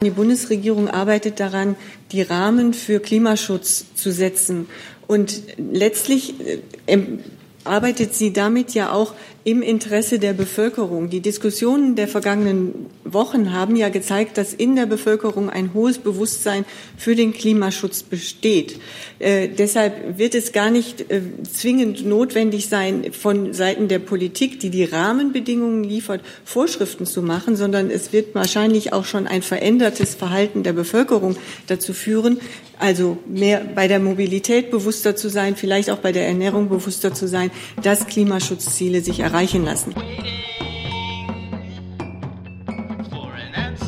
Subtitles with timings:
[0.00, 1.74] Die Bundesregierung arbeitet daran,
[2.12, 4.68] die Rahmen für Klimaschutz zu setzen.
[5.08, 6.34] Und letztlich
[6.86, 6.98] äh,
[7.64, 9.14] arbeitet sie damit ja auch
[9.48, 11.08] im Interesse der Bevölkerung.
[11.08, 16.66] Die Diskussionen der vergangenen Wochen haben ja gezeigt, dass in der Bevölkerung ein hohes Bewusstsein
[16.98, 18.78] für den Klimaschutz besteht.
[19.18, 24.68] Äh, deshalb wird es gar nicht äh, zwingend notwendig sein, von Seiten der Politik, die
[24.68, 30.62] die Rahmenbedingungen liefert, Vorschriften zu machen, sondern es wird wahrscheinlich auch schon ein verändertes Verhalten
[30.62, 31.36] der Bevölkerung
[31.68, 32.38] dazu führen,
[32.78, 37.26] also mehr bei der Mobilität bewusster zu sein, vielleicht auch bei der Ernährung bewusster zu
[37.26, 37.50] sein,
[37.82, 39.94] dass Klimaschutzziele sich erreichen erreichen lassen.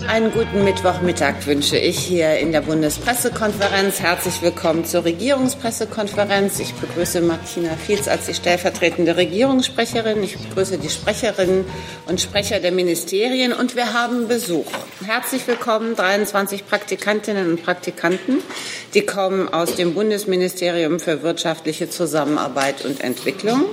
[0.08, 4.00] Einen guten Mittwochmittag wünsche ich hier in der Bundespressekonferenz.
[4.00, 6.58] Herzlich willkommen zur Regierungspressekonferenz.
[6.58, 10.22] Ich begrüße Martina Fietz als die stellvertretende Regierungssprecherin.
[10.24, 11.64] Ich begrüße die Sprecherinnen
[12.06, 14.66] und Sprecher der Ministerien und wir haben Besuch.
[15.04, 18.38] Herzlich willkommen 23 Praktikantinnen und Praktikanten,
[18.94, 23.64] die kommen aus dem Bundesministerium für wirtschaftliche Zusammenarbeit und Entwicklung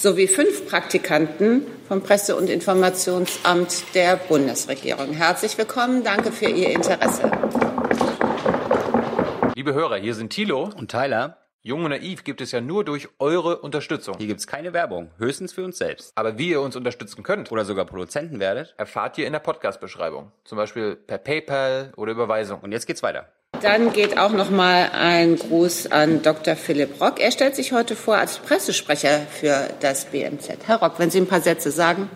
[0.00, 5.12] sowie fünf Praktikanten vom Presse- und Informationsamt der Bundesregierung.
[5.12, 6.02] Herzlich willkommen.
[6.02, 7.30] Danke für Ihr Interesse.
[9.54, 11.36] Liebe Hörer, hier sind Thilo und Tyler.
[11.62, 14.16] Jung und naiv gibt es ja nur durch eure Unterstützung.
[14.16, 16.12] Hier gibt es keine Werbung, höchstens für uns selbst.
[16.14, 20.32] Aber wie ihr uns unterstützen könnt oder sogar Produzenten werdet, erfahrt ihr in der Podcast-Beschreibung.
[20.44, 22.60] Zum Beispiel per PayPal oder Überweisung.
[22.60, 23.28] Und jetzt geht's weiter.
[23.58, 26.56] Dann geht auch noch mal ein Gruß an Dr.
[26.56, 27.20] Philipp Rock.
[27.20, 30.66] Er stellt sich heute vor als Pressesprecher für das BMZ.
[30.66, 32.08] Herr Rock, wenn Sie ein paar Sätze sagen.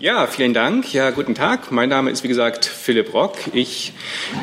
[0.00, 0.92] Ja, vielen Dank.
[0.94, 1.70] Ja, guten Tag.
[1.70, 3.36] Mein Name ist, wie gesagt, Philipp Rock.
[3.52, 3.92] Ich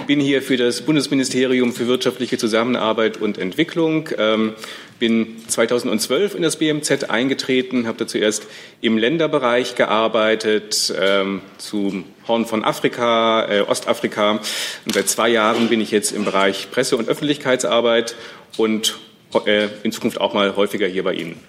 [0.08, 4.10] bin hier für das Bundesministerium für wirtschaftliche Zusammenarbeit und Entwicklung.
[4.18, 4.54] Ähm,
[5.00, 8.46] bin 2012 in das BMZ eingetreten, habe da zuerst
[8.82, 14.32] im Länderbereich gearbeitet, ähm, zum Horn von Afrika, äh, Ostafrika.
[14.32, 18.16] Und seit zwei Jahren bin ich jetzt im Bereich Presse- und Öffentlichkeitsarbeit
[18.58, 19.00] und
[19.46, 21.40] äh, in Zukunft auch mal häufiger hier bei Ihnen.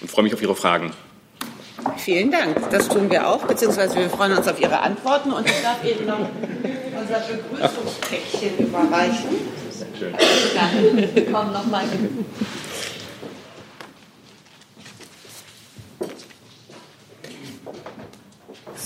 [0.00, 0.92] Und freue mich auf Ihre Fragen.
[1.96, 2.70] Vielen Dank.
[2.70, 5.32] Das tun wir auch, beziehungsweise wir freuen uns auf Ihre Antworten.
[5.32, 6.28] Und ich darf Ihnen noch
[7.00, 9.62] unser Begrüßungspäckchen überreichen.
[9.98, 10.14] Schön.
[10.54, 11.66] Dann komm noch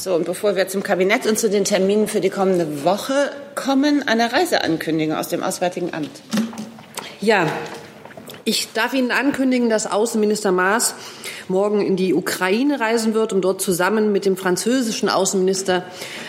[0.07, 4.07] So, und bevor wir zum Kabinett und zu den Terminen für die kommende Woche kommen,
[4.07, 6.23] eine Reiseankündigung aus dem Auswärtigen Amt.
[7.21, 7.49] Ja,
[8.45, 10.95] ich darf Ihnen ankündigen, dass Außenminister Maas
[11.49, 15.83] morgen in die Ukraine reisen wird, um dort zusammen mit dem französischen Außenminister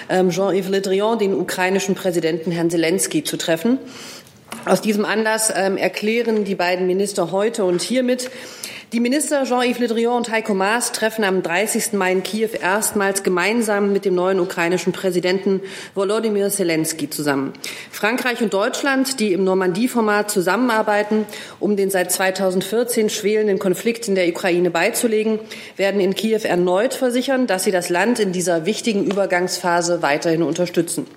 [0.09, 3.77] ähm, Jean-Yves Le Drian den ukrainischen Präsidenten Herrn Zelensky zu treffen.
[4.65, 8.31] Aus diesem Anlass ähm, erklären die beiden Minister heute und hiermit,
[8.93, 11.91] die Minister Jean-Yves Le Drian und Heiko Maas treffen am 30.
[11.93, 15.59] Mai in Kiew erstmals gemeinsam mit dem neuen ukrainischen Präsidenten
[15.93, 17.51] Volodymyr Zelensky zusammen.
[17.91, 21.25] Frankreich und Deutschland, die im Normandie-Format zusammenarbeiten,
[21.59, 25.39] um den seit 2014 schwelenden Konflikt in der Ukraine beizulegen,
[25.75, 31.07] werden in Kiew erneut versichern, dass sie das Land in dieser wichtigen Übergangsphase weiterhin unterstützen.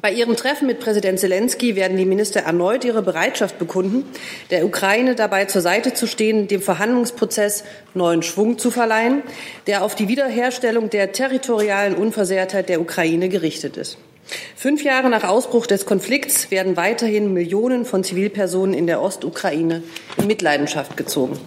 [0.00, 4.04] Bei ihrem Treffen mit Präsident Zelensky werden die Minister erneut ihre Bereitschaft bekunden,
[4.50, 9.22] der Ukraine dabei zur Seite zu stehen, dem Verhandlungsprozess neuen Schwung zu verleihen,
[9.66, 13.96] der auf die Wiederherstellung der territorialen Unversehrtheit der Ukraine gerichtet ist.
[14.56, 19.82] Fünf Jahre nach Ausbruch des Konflikts werden weiterhin Millionen von Zivilpersonen in der Ostukraine
[20.16, 21.38] in Mitleidenschaft gezogen.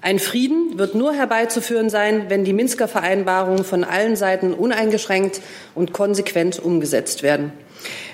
[0.00, 5.40] Ein Frieden wird nur herbeizuführen sein, wenn die Minsker Vereinbarungen von allen Seiten uneingeschränkt
[5.74, 7.52] und konsequent umgesetzt werden.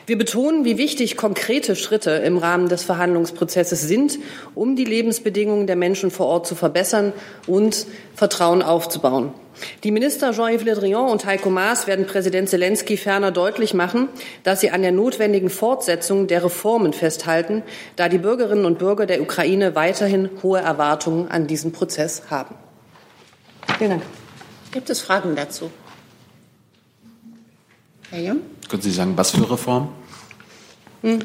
[0.07, 4.19] Wir betonen, wie wichtig konkrete Schritte im Rahmen des Verhandlungsprozesses sind,
[4.55, 7.13] um die Lebensbedingungen der Menschen vor Ort zu verbessern
[7.47, 9.33] und Vertrauen aufzubauen.
[9.85, 14.09] Die Minister Jean-Yves Le Drian und Heiko Maas werden Präsident Zelensky ferner deutlich machen,
[14.43, 17.63] dass sie an der notwendigen Fortsetzung der Reformen festhalten,
[17.97, 22.55] da die Bürgerinnen und Bürger der Ukraine weiterhin hohe Erwartungen an diesen Prozess haben.
[23.79, 24.03] Vielen Dank.
[24.73, 25.71] Gibt es Fragen dazu?
[28.11, 28.41] Herr Jung?
[28.73, 29.91] Können Sie sagen, was für Reform?
[31.03, 31.19] Hm.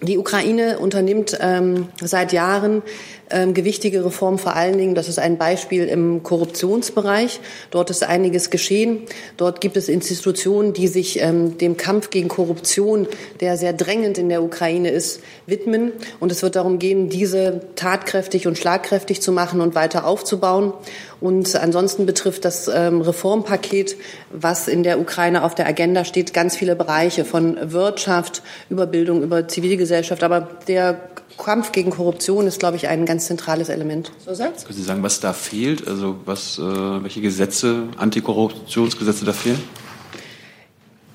[0.00, 2.82] Die Ukraine unternimmt ähm, seit Jahren
[3.30, 7.40] ähm, gewichtige Reformen, vor allen Dingen, das ist ein Beispiel im Korruptionsbereich.
[7.72, 9.02] Dort ist einiges geschehen.
[9.36, 13.08] Dort gibt es Institutionen, die sich ähm, dem Kampf gegen Korruption,
[13.40, 15.92] der sehr drängend in der Ukraine ist, widmen.
[16.20, 20.74] Und es wird darum gehen, diese tatkräftig und schlagkräftig zu machen und weiter aufzubauen.
[21.22, 23.96] Und ansonsten betrifft das ähm, Reformpaket,
[24.32, 29.22] was in der Ukraine auf der Agenda steht, ganz viele Bereiche von Wirtschaft über Bildung,
[29.22, 30.24] über Zivilgesellschaft.
[30.24, 31.00] Aber der
[31.38, 34.10] Kampf gegen Korruption ist, glaube ich, ein ganz zentrales Element.
[34.26, 34.64] So sagt's.
[34.64, 35.86] Können Sie sagen, was da fehlt?
[35.86, 39.62] Also was, äh, welche Gesetze, Antikorruptionsgesetze da fehlen?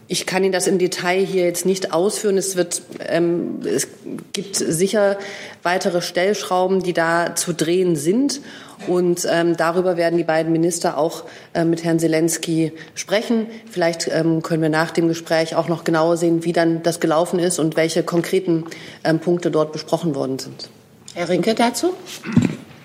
[0.09, 2.37] Ich kann Ihnen das im Detail hier jetzt nicht ausführen.
[2.37, 3.89] Es wird, ähm, es
[4.31, 5.17] gibt sicher
[5.63, 8.39] weitere Stellschrauben, die da zu drehen sind.
[8.87, 11.23] Und ähm, darüber werden die beiden Minister auch
[11.53, 13.47] äh, mit Herrn Zelensky sprechen.
[13.69, 17.39] Vielleicht ähm, können wir nach dem Gespräch auch noch genauer sehen, wie dann das gelaufen
[17.39, 18.65] ist und welche konkreten
[19.03, 20.69] ähm, Punkte dort besprochen worden sind.
[21.15, 21.93] Herr Rinke dazu?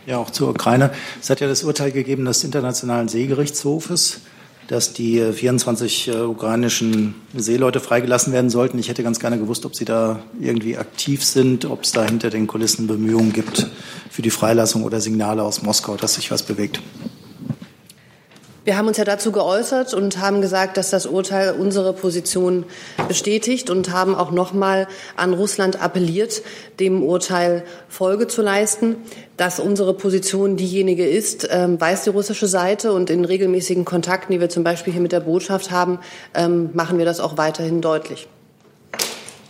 [0.07, 0.91] Ja, auch zur Ukraine.
[1.21, 4.23] Es hat ja das Urteil gegeben des Internationalen Seegerichtshofes
[4.73, 8.79] dass die 24 äh, ukrainischen Seeleute freigelassen werden sollten.
[8.79, 12.31] Ich hätte ganz gerne gewusst, ob Sie da irgendwie aktiv sind, ob es da hinter
[12.31, 13.69] den Kulissen Bemühungen gibt
[14.09, 16.81] für die Freilassung oder Signale aus Moskau, dass sich was bewegt.
[18.65, 22.65] Wir haben uns ja dazu geäußert und haben gesagt, dass das Urteil unsere Position
[23.09, 24.87] bestätigt und haben auch noch mal
[25.17, 26.43] an Russland appelliert,
[26.79, 28.97] dem Urteil Folge zu leisten.
[29.37, 34.41] Dass unsere Position diejenige ist, ähm, weiß die russische Seite und in regelmäßigen Kontakten, die
[34.41, 35.99] wir zum Beispiel hier mit der Botschaft haben,
[36.33, 38.29] ähm, machen wir das auch weiterhin deutlich.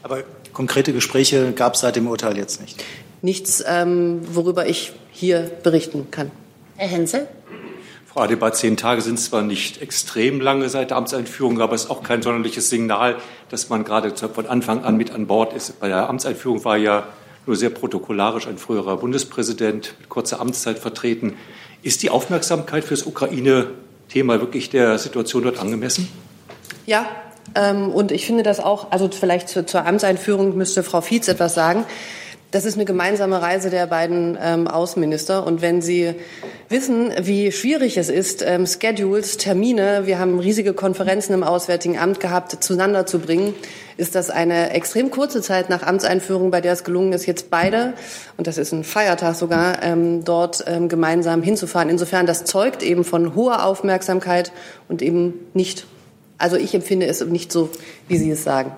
[0.03, 0.23] Aber
[0.55, 2.83] konkrete Gespräche gab es seit dem Urteil jetzt nicht?
[3.21, 6.31] Nichts, ähm, worüber ich hier berichten kann.
[6.77, 7.29] Herr Hensel?
[8.13, 11.91] Frau Adebar, zehn Tage sind zwar nicht extrem lange seit der Amtseinführung, aber es ist
[11.91, 13.17] auch kein sonderliches Signal,
[13.49, 15.81] dass man gerade von Anfang an mit an Bord ist.
[15.81, 17.05] Bei der Amtseinführung war ja
[17.47, 21.37] nur sehr protokollarisch ein früherer Bundespräsident mit kurzer Amtszeit vertreten.
[21.83, 26.07] Ist die Aufmerksamkeit für das Ukraine-Thema wirklich der Situation dort angemessen?
[26.85, 27.07] Ja,
[27.55, 31.55] ähm, und ich finde das auch, also vielleicht zur, zur Amtseinführung müsste Frau Fietz etwas
[31.55, 31.87] sagen.
[32.53, 35.47] Das ist eine gemeinsame Reise der beiden ähm, Außenminister.
[35.47, 36.15] Und wenn Sie
[36.69, 42.21] wissen, wie schwierig es ist, ähm, Schedules, Termine, wir haben riesige Konferenzen im Auswärtigen Amt
[42.21, 43.55] gehabt, zueinander zu bringen,
[43.97, 47.95] ist das eine extrem kurze Zeit nach Amtseinführung, bei der es gelungen ist, jetzt beide,
[48.37, 51.89] und das ist ein Feiertag sogar, ähm, dort ähm, gemeinsam hinzufahren.
[51.89, 54.53] Insofern, das zeugt eben von hoher Aufmerksamkeit
[54.91, 55.87] und eben nicht,
[56.37, 57.71] also ich empfinde es nicht so,
[58.09, 58.73] wie Sie es sagen.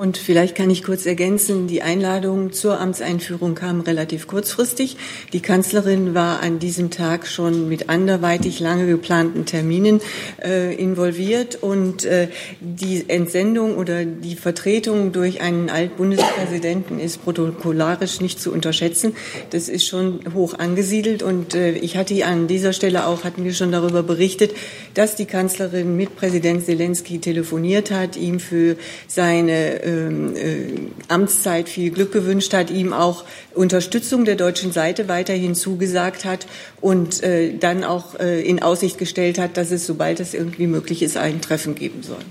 [0.00, 4.96] Und vielleicht kann ich kurz ergänzen, die Einladung zur Amtseinführung kam relativ kurzfristig.
[5.34, 10.00] Die Kanzlerin war an diesem Tag schon mit anderweitig lange geplanten Terminen
[10.42, 12.28] äh, involviert und äh,
[12.60, 19.14] die Entsendung oder die Vertretung durch einen Altbundespräsidenten ist protokollarisch nicht zu unterschätzen.
[19.50, 23.52] Das ist schon hoch angesiedelt und äh, ich hatte an dieser Stelle auch, hatten wir
[23.52, 24.52] schon darüber berichtet,
[24.94, 28.76] dass die Kanzlerin mit Präsident Zelensky telefoniert hat, ihm für
[29.06, 29.89] seine äh,
[31.08, 36.46] Amtszeit viel Glück gewünscht hat, ihm auch Unterstützung der deutschen Seite weiterhin zugesagt hat
[36.80, 41.02] und äh, dann auch äh, in Aussicht gestellt hat, dass es, sobald es irgendwie möglich
[41.02, 42.24] ist, ein Treffen geben soll.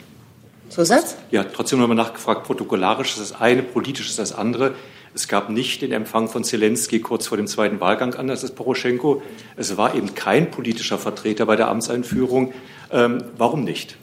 [0.69, 1.17] Zusatz?
[1.31, 2.45] Ja, trotzdem nochmal nachgefragt.
[2.45, 4.75] Protokollarisch ist das eine, politisch ist das andere.
[5.13, 9.23] Es gab nicht den Empfang von Zelensky kurz vor dem zweiten Wahlgang anders als Poroschenko.
[9.57, 12.53] Es war eben kein politischer Vertreter bei der Amtseinführung.
[12.91, 13.97] Ähm, warum nicht?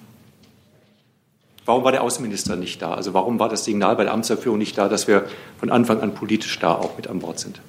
[1.67, 2.95] Warum war der Außenminister nicht da?
[2.95, 5.25] Also warum war das Signal bei der Amtserführung nicht da, dass wir
[5.59, 7.61] von Anfang an politisch da auch mit an Bord sind?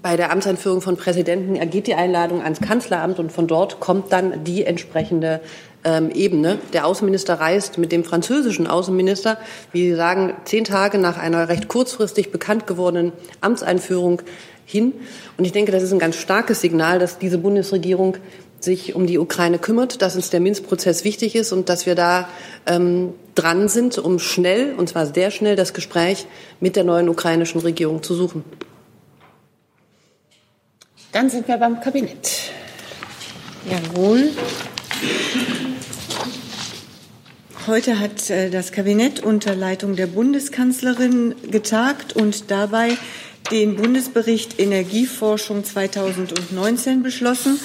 [0.00, 4.42] Bei der Amtseinführung von Präsidenten ergeht die Einladung ans Kanzleramt und von dort kommt dann
[4.42, 5.40] die entsprechende
[5.84, 6.58] ähm, Ebene.
[6.72, 9.38] Der Außenminister reist mit dem französischen Außenminister,
[9.70, 13.12] wie Sie sagen, zehn Tage nach einer recht kurzfristig bekannt gewordenen
[13.42, 14.22] Amtseinführung
[14.64, 14.92] hin.
[15.36, 18.16] Und ich denke, das ist ein ganz starkes Signal, dass diese Bundesregierung
[18.64, 22.28] sich um die Ukraine kümmert, dass uns der Minsk-Prozess wichtig ist und dass wir da
[22.66, 26.26] ähm, dran sind, um schnell, und zwar sehr schnell, das Gespräch
[26.60, 28.44] mit der neuen ukrainischen Regierung zu suchen.
[31.12, 32.52] Dann sind wir beim Kabinett.
[33.70, 34.30] Jawohl.
[37.66, 42.96] Heute hat äh, das Kabinett unter Leitung der Bundeskanzlerin getagt und dabei
[43.50, 47.60] den Bundesbericht Energieforschung 2019 beschlossen.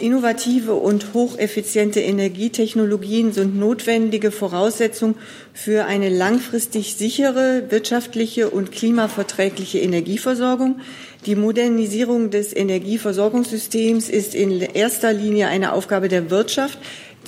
[0.00, 5.16] Innovative und hocheffiziente Energietechnologien sind notwendige Voraussetzung
[5.52, 10.80] für eine langfristig sichere, wirtschaftliche und klimaverträgliche Energieversorgung.
[11.26, 16.78] Die Modernisierung des Energieversorgungssystems ist in erster Linie eine Aufgabe der Wirtschaft.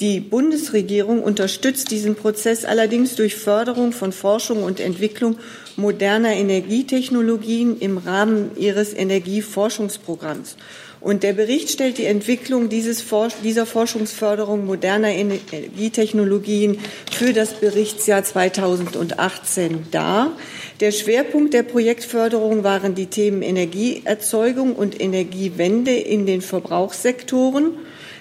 [0.00, 5.36] Die Bundesregierung unterstützt diesen Prozess allerdings durch Förderung von Forschung und Entwicklung
[5.76, 10.56] moderner Energietechnologien im Rahmen ihres Energieforschungsprogramms.
[11.04, 13.04] Und der Bericht stellt die Entwicklung dieses,
[13.42, 16.78] dieser Forschungsförderung moderner Energietechnologien
[17.12, 20.32] für das Berichtsjahr 2018 dar.
[20.80, 27.72] Der Schwerpunkt der Projektförderung waren die Themen Energieerzeugung und Energiewende in den Verbrauchssektoren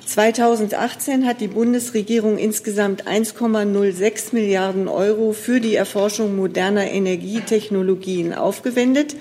[0.05, 9.15] 2018 hat die Bundesregierung insgesamt 1,06 Milliarden Euro für die Erforschung moderner Energietechnologien aufgewendet.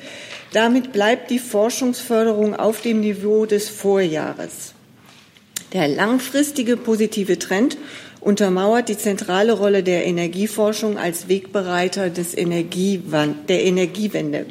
[0.53, 4.75] Damit bleibt die Forschungsförderung auf dem Niveau des Vorjahres.
[5.73, 7.79] Der langfristige positive Trend
[8.21, 14.47] untermauert die zentrale Rolle der Energieforschung als Wegbereiter des der Energiewende.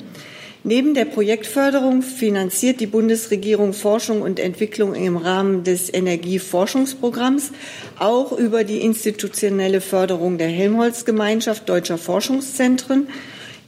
[0.64, 7.52] Neben der Projektförderung finanziert die Bundesregierung Forschung und Entwicklung im Rahmen des Energieforschungsprogramms
[7.98, 13.08] auch über die institutionelle Förderung der Helmholtz-Gemeinschaft deutscher Forschungszentren.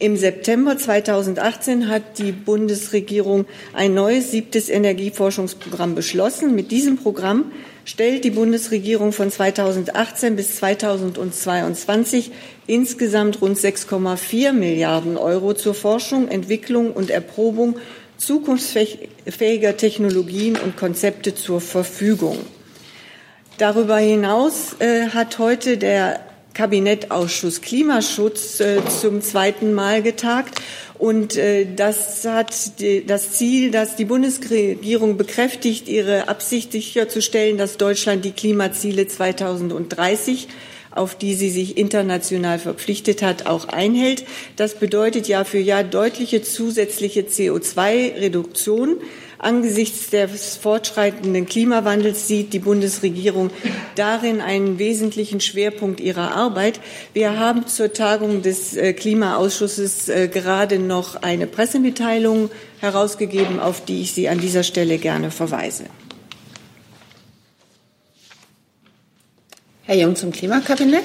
[0.04, 6.54] Im September 2018 hat die Bundesregierung ein neues siebtes Energieforschungsprogramm beschlossen.
[6.56, 7.54] Mit diesem Programm
[7.86, 12.32] stellt die Bundesregierung von 2018 bis 2022
[12.68, 17.78] insgesamt rund 6,4 Milliarden Euro zur Forschung, Entwicklung und Erprobung
[18.18, 22.40] zukunftsfähiger Technologien und Konzepte zur Verfügung.
[23.58, 26.20] Darüber hinaus äh, hat heute der
[26.54, 30.62] Kabinettausschuss Klimaschutz äh, zum zweiten Mal getagt.
[30.98, 37.78] Und äh, das hat die, das Ziel, dass die Bundesregierung bekräftigt, ihre Absicht sicherzustellen, dass
[37.78, 40.48] Deutschland die Klimaziele 2030
[40.96, 44.26] auf die sie sich international verpflichtet hat, auch einhält.
[44.56, 48.98] Das bedeutet Jahr für Jahr deutliche zusätzliche CO2-Reduktion.
[49.44, 53.52] Angesichts des fortschreitenden Klimawandels sieht die Bundesregierung
[53.96, 56.80] darin einen wesentlichen Schwerpunkt ihrer Arbeit.
[57.14, 64.02] Wir haben zur Tagung des äh, Klimaausschusses äh, gerade noch eine Pressemitteilung herausgegeben, auf die
[64.02, 65.86] ich Sie an dieser Stelle gerne verweise.
[69.84, 71.04] Herr Jung zum Klimakabinett.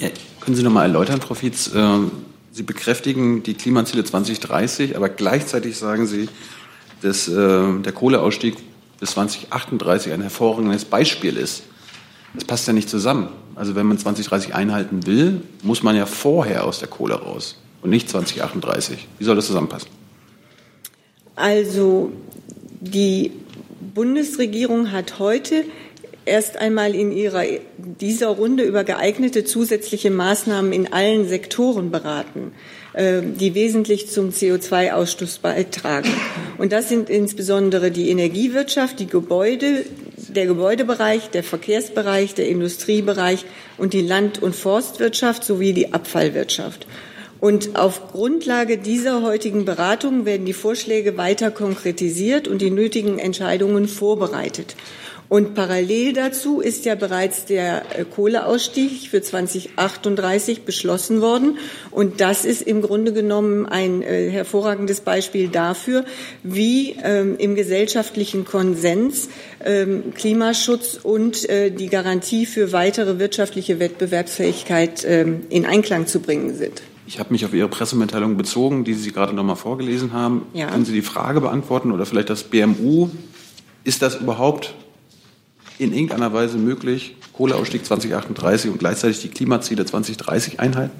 [0.00, 0.08] Ja,
[0.40, 1.70] können Sie noch mal erläutern, Frau Fietz?
[1.74, 1.98] Äh,
[2.50, 6.28] Sie bekräftigen die Klimaziele 2030, aber gleichzeitig sagen Sie,
[7.02, 8.56] dass äh, der Kohleausstieg
[9.00, 11.64] bis 2038 ein hervorragendes Beispiel ist.
[12.34, 13.28] Das passt ja nicht zusammen.
[13.54, 17.90] Also wenn man 2030 einhalten will, muss man ja vorher aus der Kohle raus und
[17.90, 19.06] nicht 2038.
[19.18, 19.88] Wie soll das zusammenpassen?
[21.36, 22.12] Also
[22.80, 23.32] die
[23.94, 25.64] Bundesregierung hat heute
[26.24, 27.44] erst einmal in ihrer,
[27.78, 32.52] dieser Runde über geeignete zusätzliche Maßnahmen in allen Sektoren beraten.
[32.96, 36.10] Ähm, die wesentlich zum CO2-Ausstoß beitragen.
[36.58, 39.84] Und das sind insbesondere die Energiewirtschaft, die Gebäude,
[40.16, 43.46] der Gebäudebereich, der Verkehrsbereich, der Industriebereich
[43.78, 46.86] und die Land- und Forstwirtschaft sowie die Abfallwirtschaft.
[47.40, 53.88] Und auf Grundlage dieser heutigen Beratungen werden die Vorschläge weiter konkretisiert und die nötigen Entscheidungen
[53.88, 54.76] vorbereitet.
[55.28, 61.58] Und parallel dazu ist ja bereits der äh, Kohleausstieg für 2038 beschlossen worden.
[61.90, 66.04] Und das ist im Grunde genommen ein äh, hervorragendes Beispiel dafür,
[66.42, 69.28] wie ähm, im gesellschaftlichen Konsens
[69.64, 76.54] ähm, Klimaschutz und äh, die Garantie für weitere wirtschaftliche Wettbewerbsfähigkeit ähm, in Einklang zu bringen
[76.54, 76.82] sind.
[77.06, 80.46] Ich habe mich auf Ihre Pressemitteilung bezogen, die Sie gerade noch mal vorgelesen haben.
[80.54, 80.68] Ja.
[80.68, 83.10] Können Sie die Frage beantworten oder vielleicht das BMU?
[83.84, 84.74] Ist das überhaupt
[85.78, 90.92] in irgendeiner Weise möglich, Kohleausstieg 2038 und gleichzeitig die Klimaziele 2030 einhalten?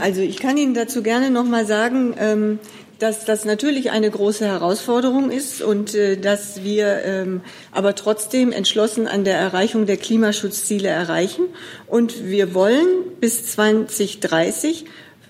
[0.00, 2.58] Also ich kann Ihnen dazu gerne noch mal sagen, ähm,
[2.98, 7.40] dass das natürlich eine große Herausforderung ist und äh, dass wir ähm,
[7.72, 11.42] aber trotzdem entschlossen an der Erreichung der Klimaschutzziele erreichen.
[11.86, 12.86] Und wir wollen
[13.20, 14.84] bis 2030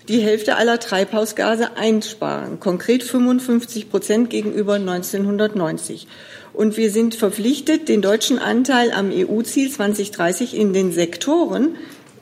[0.08, 6.06] die Hälfte aller Treibhausgase einsparen, konkret 55 Prozent gegenüber 1990.
[6.54, 11.74] Und wir sind verpflichtet, den deutschen Anteil am EU-Ziel 2030 in den Sektoren,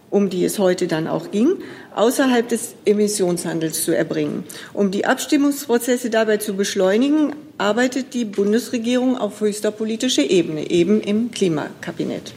[0.09, 1.57] um die es heute dann auch ging,
[1.95, 4.45] außerhalb des Emissionshandels zu erbringen.
[4.73, 11.31] Um die Abstimmungsprozesse dabei zu beschleunigen, arbeitet die Bundesregierung auf höchster politischer Ebene, eben im
[11.31, 12.33] Klimakabinett.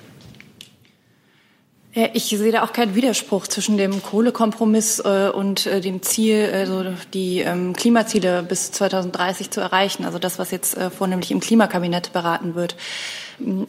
[1.98, 6.52] Ja, ich sehe da auch keinen Widerspruch zwischen dem Kohlekompromiss äh, und äh, dem Ziel,
[6.54, 6.84] also
[7.14, 10.04] die ähm, Klimaziele bis 2030 zu erreichen.
[10.04, 12.76] Also das, was jetzt äh, vornehmlich im Klimakabinett beraten wird.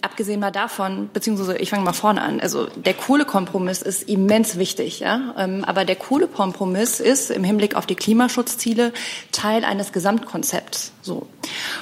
[0.03, 2.41] Abgesehen mal davon, beziehungsweise ich fange mal vorne an.
[2.41, 5.35] Also der Kohlekompromiss ist immens wichtig, ja.
[5.39, 8.93] Ähm, aber der Kohlekompromiss ist im Hinblick auf die Klimaschutzziele
[9.33, 10.93] Teil eines Gesamtkonzepts.
[11.03, 11.27] So.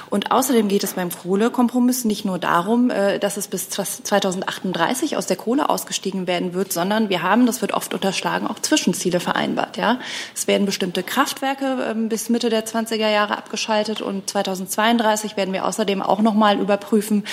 [0.09, 5.25] Und außerdem geht es beim Kohlekompromiss nicht nur darum, äh, dass es bis 2038 aus
[5.25, 9.77] der Kohle ausgestiegen werden wird, sondern wir haben, das wird oft unterschlagen, auch Zwischenziele vereinbart,
[9.77, 9.99] ja.
[10.35, 15.65] Es werden bestimmte Kraftwerke ähm, bis Mitte der 20er Jahre abgeschaltet und 2032 werden wir
[15.65, 17.23] außerdem auch noch mal überprüfen,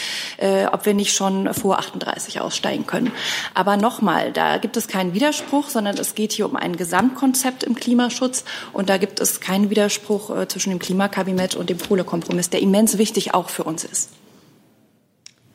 [0.43, 3.13] äh, ob wir nicht schon vor 38 aussteigen können.
[3.55, 7.77] Aber nochmal, da gibt es keinen Widerspruch, sondern es geht hier um ein Gesamtkonzept im
[7.77, 12.61] Klimaschutz und da gibt es keinen Widerspruch äh, zwischen dem Klimakabinett und dem Kohlekompromiss, der
[12.61, 14.11] immens wichtig auch für uns ist.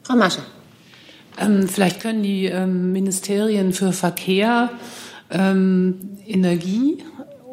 [0.03, 0.41] Frau Masche.
[1.37, 4.71] Ähm, vielleicht können die ähm, Ministerien für Verkehr,
[5.29, 7.03] ähm, Energie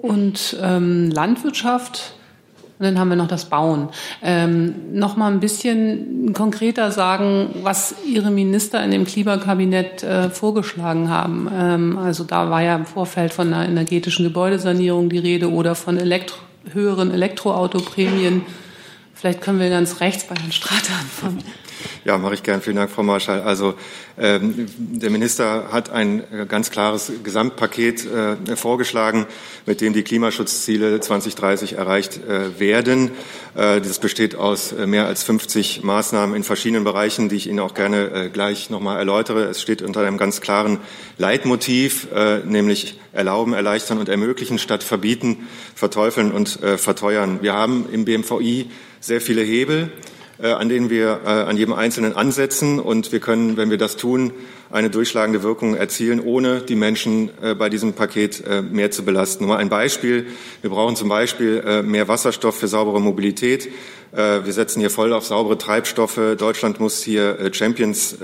[0.01, 2.15] und ähm, Landwirtschaft
[2.79, 3.89] Und dann haben wir noch das Bauen.
[4.23, 11.09] Ähm, noch mal ein bisschen konkreter sagen, was Ihre Minister in dem Klimakabinett äh, vorgeschlagen
[11.09, 11.49] haben.
[11.55, 15.99] Ähm, also da war ja im Vorfeld von einer energetischen Gebäudesanierung die Rede oder von
[15.99, 16.39] Elektro
[16.73, 18.43] höheren Elektroautoprämien.
[19.13, 21.45] Vielleicht können wir ganz rechts bei Herrn Strater anfangen.
[22.05, 22.61] Ja, mache ich gern.
[22.61, 23.43] Vielen Dank, Frau Marschall.
[23.43, 23.75] Also
[24.19, 29.27] ähm, der Minister hat ein äh, ganz klares Gesamtpaket äh, vorgeschlagen,
[29.67, 33.11] mit dem die Klimaschutzziele 2030 erreicht äh, werden.
[33.55, 37.61] Äh, das besteht aus äh, mehr als 50 Maßnahmen in verschiedenen Bereichen, die ich Ihnen
[37.61, 39.45] auch gerne äh, gleich nochmal erläutere.
[39.45, 40.79] Es steht unter einem ganz klaren
[41.17, 42.09] Leitmotiv,
[42.45, 47.39] nämlich erlauben, erleichtern und ermöglichen statt verbieten, verteufeln und verteuern.
[47.41, 49.93] Wir haben im BMVI sehr viele Hebel.
[50.43, 52.81] Äh, an denen wir äh, an jedem Einzelnen ansetzen.
[52.81, 54.33] Und wir können, wenn wir das tun,
[54.69, 59.47] eine durchschlagende Wirkung erzielen, ohne die Menschen äh, bei diesem Paket mehr zu belasten.
[59.47, 60.27] Nur ein Beispiel.
[60.61, 63.69] Wir brauchen zum Beispiel mehr Wasserstoff für saubere Mobilität.
[64.13, 66.21] Wir setzen hier voll auf saubere Treibstoffe.
[66.39, 68.17] Deutschland muss hier Champions,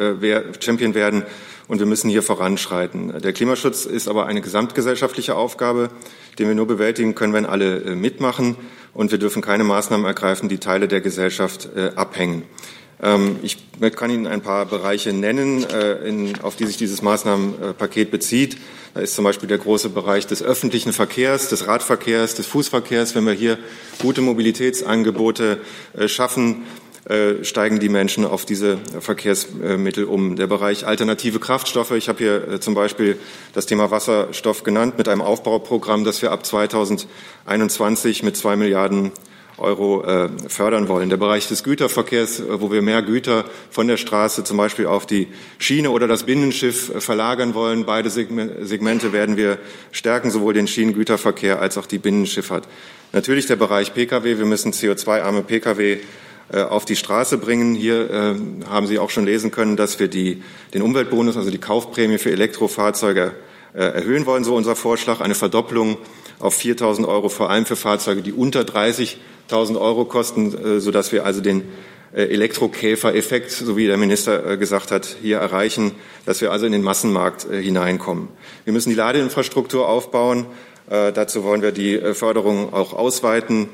[0.60, 1.24] Champion werden
[1.68, 3.20] und wir müssen hier voranschreiten.
[3.20, 5.90] Der Klimaschutz ist aber eine gesamtgesellschaftliche Aufgabe,
[6.38, 8.56] den wir nur bewältigen können, wenn alle mitmachen
[8.94, 12.44] und wir dürfen keine Maßnahmen ergreifen, die Teile der Gesellschaft äh, abhängen.
[13.02, 13.56] Ähm, ich
[13.96, 18.58] kann Ihnen ein paar Bereiche nennen, äh, in, auf die sich dieses Maßnahmenpaket bezieht.
[18.94, 23.14] Da ist zum Beispiel der große Bereich des öffentlichen Verkehrs, des Radverkehrs, des Fußverkehrs.
[23.14, 23.58] Wenn wir hier
[24.02, 25.60] gute Mobilitätsangebote
[25.96, 26.64] äh, schaffen,
[27.42, 30.36] steigen die Menschen auf diese Verkehrsmittel um.
[30.36, 33.18] Der Bereich alternative Kraftstoffe, ich habe hier äh, zum Beispiel
[33.54, 39.12] das Thema Wasserstoff genannt, mit einem Aufbauprogramm, das wir ab 2021 mit zwei Milliarden
[39.60, 41.10] Euro äh, fördern wollen.
[41.10, 45.28] Der Bereich des Güterverkehrs, wo wir mehr Güter von der Straße zum Beispiel auf die
[45.58, 47.84] Schiene oder das Binnenschiff verlagern wollen.
[47.84, 49.58] Beide Segmente werden wir
[49.92, 52.66] stärken, sowohl den Schienengüterverkehr als auch die Binnenschifffahrt.
[53.12, 54.38] Natürlich der Bereich Pkw.
[54.38, 55.98] Wir müssen CO2-arme Pkw äh,
[56.58, 57.74] auf die Straße bringen.
[57.74, 58.34] Hier äh,
[58.68, 60.42] haben Sie auch schon lesen können, dass wir die,
[60.74, 63.32] den Umweltbonus, also die Kaufprämie für Elektrofahrzeuge
[63.74, 65.98] äh, erhöhen wollen, so unser Vorschlag, eine Verdopplung
[66.38, 71.42] auf 4.000 Euro, vor allem für Fahrzeuge, die unter 30.000 Euro kosten, sodass wir also
[71.42, 71.64] den
[72.14, 75.92] Elektrokäfer-Effekt, so wie der Minister gesagt hat, hier erreichen,
[76.24, 78.28] dass wir also in den Massenmarkt hineinkommen.
[78.64, 80.46] Wir müssen die Ladeinfrastruktur aufbauen.
[80.88, 83.68] Dazu wollen wir die Förderung auch ausweiten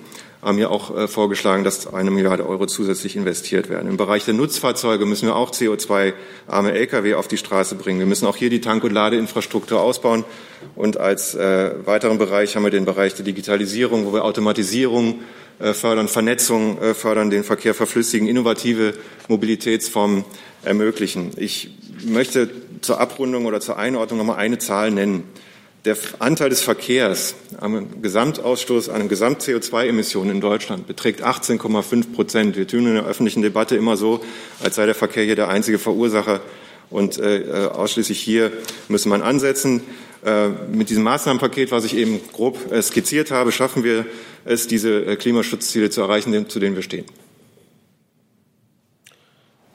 [0.46, 3.90] haben hier auch äh, vorgeschlagen, dass eine Milliarde Euro zusätzlich investiert werden.
[3.90, 7.98] Im Bereich der Nutzfahrzeuge müssen wir auch CO2-arme Lkw auf die Straße bringen.
[7.98, 10.24] Wir müssen auch hier die Tank- und Ladeinfrastruktur ausbauen.
[10.76, 15.20] Und als äh, weiteren Bereich haben wir den Bereich der Digitalisierung, wo wir Automatisierung
[15.58, 18.94] äh, fördern, Vernetzung äh, fördern, den Verkehr verflüssigen, innovative
[19.26, 20.24] Mobilitätsformen
[20.62, 21.32] ermöglichen.
[21.36, 21.70] Ich
[22.04, 22.50] möchte
[22.82, 25.24] zur Abrundung oder zur Einordnung noch mal eine Zahl nennen.
[25.86, 32.56] Der Anteil des Verkehrs am Gesamtausstoß, an Gesamt-CO2-Emissionen in Deutschland beträgt 18,5 Prozent.
[32.56, 34.18] Wir tun in der öffentlichen Debatte immer so,
[34.60, 36.40] als sei der Verkehr hier der einzige Verursacher.
[36.90, 38.50] Und äh, ausschließlich hier
[38.88, 39.80] müsse man ansetzen.
[40.24, 44.06] Äh, mit diesem Maßnahmenpaket, was ich eben grob äh, skizziert habe, schaffen wir
[44.44, 47.04] es, diese äh, Klimaschutzziele zu erreichen, zu denen wir stehen.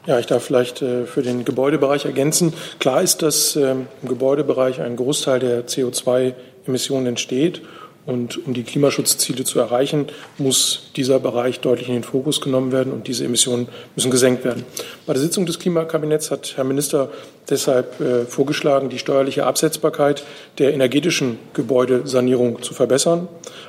[0.07, 2.53] Ja, ich darf vielleicht äh, für den Gebäudebereich ergänzen.
[2.79, 7.61] Klar ist, dass ähm, im Gebäudebereich ein Großteil der CO2-Emissionen entsteht.
[8.03, 10.07] Und um die Klimaschutzziele zu erreichen,
[10.39, 14.65] muss dieser Bereich deutlich in den Fokus genommen werden und diese Emissionen müssen gesenkt werden.
[15.05, 17.09] Bei der Sitzung des Klimakabinetts hat Herr Minister
[17.47, 20.23] deshalb äh, vorgeschlagen, die steuerliche Absetzbarkeit
[20.57, 23.27] der energetischen Gebäudesanierung zu verbessern.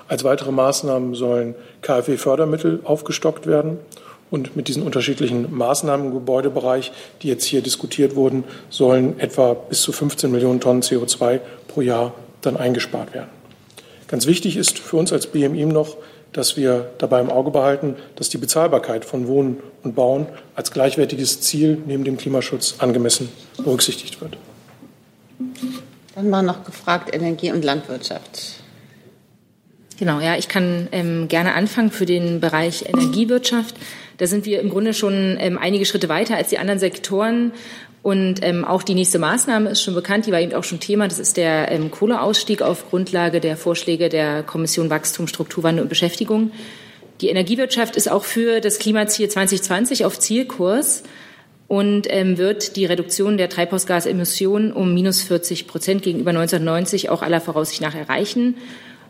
[0.09, 3.81] Als weitere Maßnahmen sollen KfW-Fördermittel aufgestockt werden.
[4.33, 6.91] Und mit diesen unterschiedlichen Maßnahmen im Gebäudebereich,
[7.21, 12.15] die jetzt hier diskutiert wurden, sollen etwa bis zu 15 Millionen Tonnen CO2 pro Jahr
[12.41, 13.29] dann eingespart werden.
[14.09, 15.99] Ganz wichtig ist für uns als BMI noch,
[16.33, 21.43] dass wir dabei im Auge behalten, dass die Bezahlbarkeit von Wohnen und Bauen als gleichwertiges
[21.43, 24.39] Ziel neben dem Klimaschutz angemessen berücksichtigt wird.
[26.15, 28.63] Dann war noch gefragt Energie und Landwirtschaft.
[29.99, 33.77] Genau, ja, ich kann ähm, gerne anfangen für den Bereich Energiewirtschaft.
[34.19, 37.53] Da sind wir im Grunde schon ähm, einige Schritte weiter als die anderen Sektoren.
[38.03, 41.07] Und ähm, auch die nächste Maßnahme ist schon bekannt, die war eben auch schon Thema.
[41.07, 46.51] Das ist der ähm, Kohleausstieg auf Grundlage der Vorschläge der Kommission Wachstum, Strukturwandel und Beschäftigung.
[47.21, 51.05] Die Energiewirtschaft ist auch für das Klimaziel 2020 auf Zielkurs
[51.69, 57.41] und ähm, wird die Reduktion der Treibhausgasemissionen um minus 40 Prozent gegenüber 1990 auch aller
[57.41, 58.57] Voraussicht nach erreichen.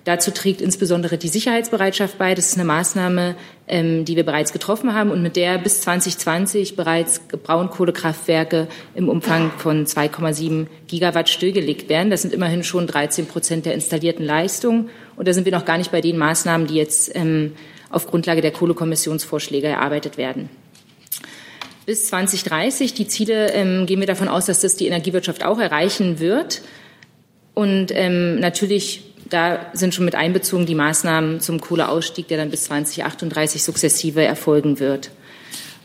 [0.05, 2.35] Dazu trägt insbesondere die Sicherheitsbereitschaft bei.
[2.35, 3.37] Das ist eine Maßnahme,
[3.69, 9.53] ähm, die wir bereits getroffen haben und mit der bis 2020 bereits Braunkohlekraftwerke im Umfang
[9.59, 12.11] von 2,7 Gigawatt stillgelegt werden.
[12.11, 14.89] Das sind immerhin schon 13 Prozent der installierten Leistung.
[15.15, 17.53] Und da sind wir noch gar nicht bei den Maßnahmen, die jetzt ähm,
[17.89, 20.49] auf Grundlage der Kohlekommissionsvorschläge erarbeitet werden.
[21.87, 26.19] Bis 2030, die Ziele, ähm, gehen wir davon aus, dass das die Energiewirtschaft auch erreichen
[26.19, 26.63] wird.
[27.55, 32.65] Und ähm, natürlich, da sind schon mit einbezogen die Maßnahmen zum Kohleausstieg, der dann bis
[32.65, 35.11] 2038 sukzessive erfolgen wird.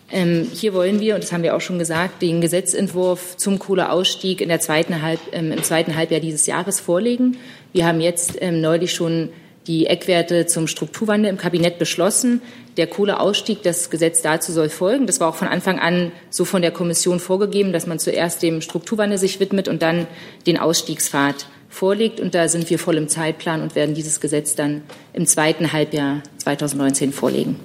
[0.10, 4.40] Ähm, hier wollen wir, und das haben wir auch schon gesagt, den Gesetzentwurf zum Kohleausstieg
[4.40, 7.38] in der zweiten Halb, ähm, im zweiten Halbjahr dieses Jahres vorlegen.
[7.74, 9.30] Wir haben jetzt ähm, neulich schon
[9.68, 12.42] die Eckwerte zum Strukturwandel im Kabinett beschlossen.
[12.78, 15.08] Der Kohleausstieg, das Gesetz dazu soll folgen.
[15.08, 18.62] Das war auch von Anfang an so von der Kommission vorgegeben, dass man zuerst dem
[18.62, 20.08] Strukturwandel sich widmet und dann
[20.46, 22.20] den Ausstiegspfad vorlegt.
[22.20, 26.22] Und da sind wir voll im Zeitplan und werden dieses Gesetz dann im zweiten Halbjahr
[26.38, 27.60] 2019 vorlegen.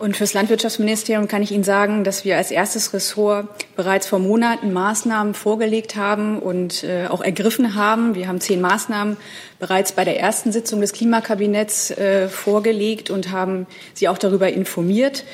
[0.00, 4.72] Und fürs Landwirtschaftsministerium kann ich Ihnen sagen, dass wir als erstes Ressort bereits vor Monaten
[4.72, 8.14] Maßnahmen vorgelegt haben und äh, auch ergriffen haben.
[8.14, 9.18] Wir haben zehn Maßnahmen
[9.58, 15.24] bereits bei der ersten Sitzung des Klimakabinetts äh, vorgelegt und haben Sie auch darüber informiert.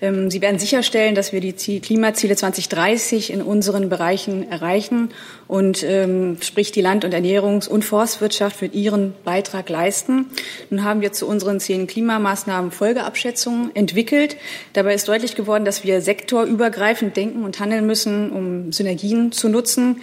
[0.00, 5.10] Ähm, Sie werden sicherstellen, dass wir die Klimaziele 2030 in unseren Bereichen erreichen
[5.48, 10.26] und ähm, sprich die Land- und Ernährungs- und Forstwirtschaft wird ihren Beitrag leisten.
[10.70, 14.36] Nun haben wir zu unseren zehn Klimamaßnahmen Folgeabschätzungen entwickelt.
[14.72, 20.02] Dabei ist deutlich geworden, dass wir sektorübergreifend denken und handeln müssen, um Synergien zu nutzen.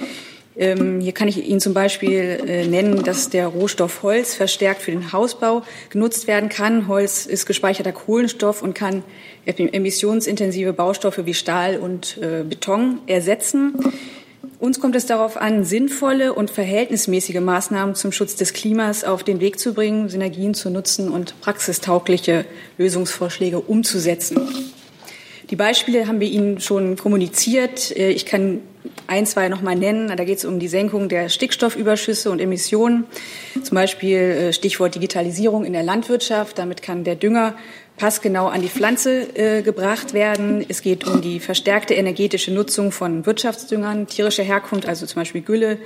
[0.56, 4.92] Ähm, hier kann ich Ihnen zum Beispiel äh, nennen, dass der Rohstoff Holz verstärkt für
[4.92, 6.88] den Hausbau genutzt werden kann.
[6.88, 9.04] Holz ist gespeicherter Kohlenstoff und kann
[9.46, 13.74] emissionsintensive Baustoffe wie Stahl und äh, Beton ersetzen.
[14.60, 19.42] Uns kommt es darauf an, sinnvolle und verhältnismäßige Maßnahmen zum Schutz des Klimas auf den
[19.42, 22.46] Weg zu bringen, Synergien zu nutzen und praxistaugliche
[22.78, 24.40] Lösungsvorschläge umzusetzen.
[25.50, 27.96] Die Beispiele haben wir Ihnen schon kommuniziert.
[27.98, 28.62] Äh, ich kann
[29.08, 30.08] ein, zwei noch mal nennen.
[30.16, 33.06] Da geht es um die Senkung der Stickstoffüberschüsse und Emissionen.
[33.62, 36.58] Zum Beispiel äh, Stichwort Digitalisierung in der Landwirtschaft.
[36.58, 37.56] Damit kann der Dünger
[37.98, 40.66] passgenau an die Pflanze äh, gebracht werden.
[40.68, 45.78] Es geht um die verstärkte energetische Nutzung von Wirtschaftsdüngern tierischer Herkunft, also zum Beispiel Gülle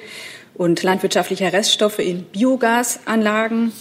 [0.53, 3.71] und landwirtschaftlicher Reststoffe in Biogasanlagen.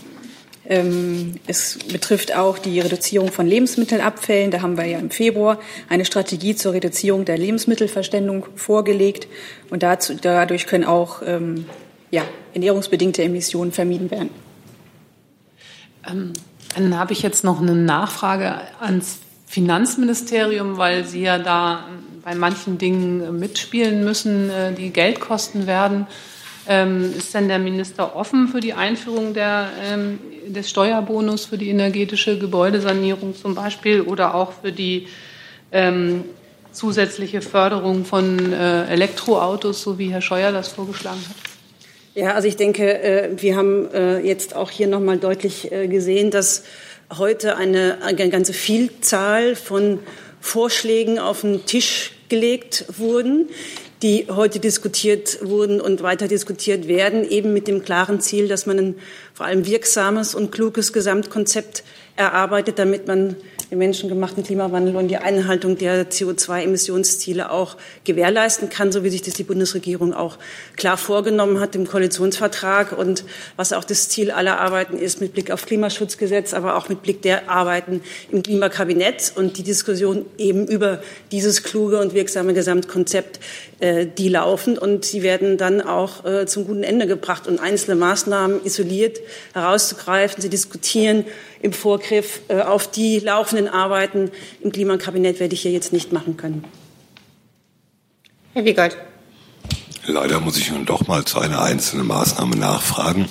[0.68, 4.50] Ähm, es betrifft auch die Reduzierung von Lebensmittelabfällen.
[4.50, 9.28] Da haben wir ja im Februar eine Strategie zur Reduzierung der Lebensmittelverständung vorgelegt.
[9.70, 11.66] Und dazu, dadurch können auch ähm,
[12.10, 12.22] ja,
[12.54, 14.30] ernährungsbedingte Emissionen vermieden werden.
[16.08, 16.32] Ähm,
[16.74, 21.84] dann habe ich jetzt noch eine Nachfrage ans Finanzministerium, weil Sie ja da
[22.24, 26.06] bei manchen Dingen mitspielen müssen, äh, die Geld kosten werden.
[27.16, 29.68] Ist denn der Minister offen für die Einführung der,
[30.46, 35.08] des Steuerbonus für die energetische Gebäudesanierung zum Beispiel oder auch für die
[35.72, 36.24] ähm,
[36.72, 41.36] zusätzliche Förderung von äh, Elektroautos, so wie Herr Scheuer das vorgeschlagen hat?
[42.14, 46.30] Ja, also ich denke, äh, wir haben äh, jetzt auch hier nochmal deutlich äh, gesehen,
[46.30, 46.64] dass
[47.16, 50.00] heute eine, eine ganze Vielzahl von
[50.40, 53.48] Vorschlägen auf den Tisch gelegt wurden
[54.06, 58.78] die heute diskutiert wurden und weiter diskutiert werden, eben mit dem klaren Ziel, dass man
[58.78, 58.94] ein
[59.34, 61.82] vor allem wirksames und kluges Gesamtkonzept
[62.14, 63.34] erarbeitet, damit man
[63.70, 69.34] den menschengemachten Klimawandel und die Einhaltung der CO2-Emissionsziele auch gewährleisten kann, so wie sich das
[69.34, 70.38] die Bundesregierung auch
[70.76, 72.96] klar vorgenommen hat im Koalitionsvertrag.
[72.96, 73.24] Und
[73.56, 77.22] was auch das Ziel aller Arbeiten ist mit Blick auf Klimaschutzgesetz, aber auch mit Blick
[77.22, 81.02] der Arbeiten im Klimakabinett und die Diskussion eben über
[81.32, 83.40] dieses kluge und wirksame Gesamtkonzept,
[83.80, 84.78] äh, die laufen.
[84.78, 87.48] Und sie werden dann auch äh, zum guten Ende gebracht.
[87.48, 89.18] Und einzelne Maßnahmen isoliert
[89.54, 91.24] herauszugreifen, sie diskutieren
[91.66, 94.30] im Vorgriff äh, auf die laufenden Arbeiten
[94.62, 96.64] im Klimakabinett werde ich hier jetzt nicht machen können.
[98.54, 98.96] Herr Wiegold.
[100.06, 103.26] Leider muss ich nun doch mal zu einer einzelnen Maßnahme nachfragen.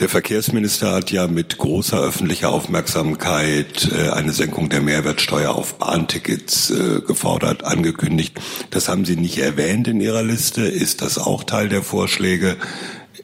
[0.00, 6.70] Der Verkehrsminister hat ja mit großer öffentlicher Aufmerksamkeit äh, eine Senkung der Mehrwertsteuer auf Bahntickets
[6.70, 8.38] äh, gefordert, angekündigt.
[8.70, 10.62] Das haben Sie nicht erwähnt in Ihrer Liste.
[10.62, 12.56] Ist das auch Teil der Vorschläge?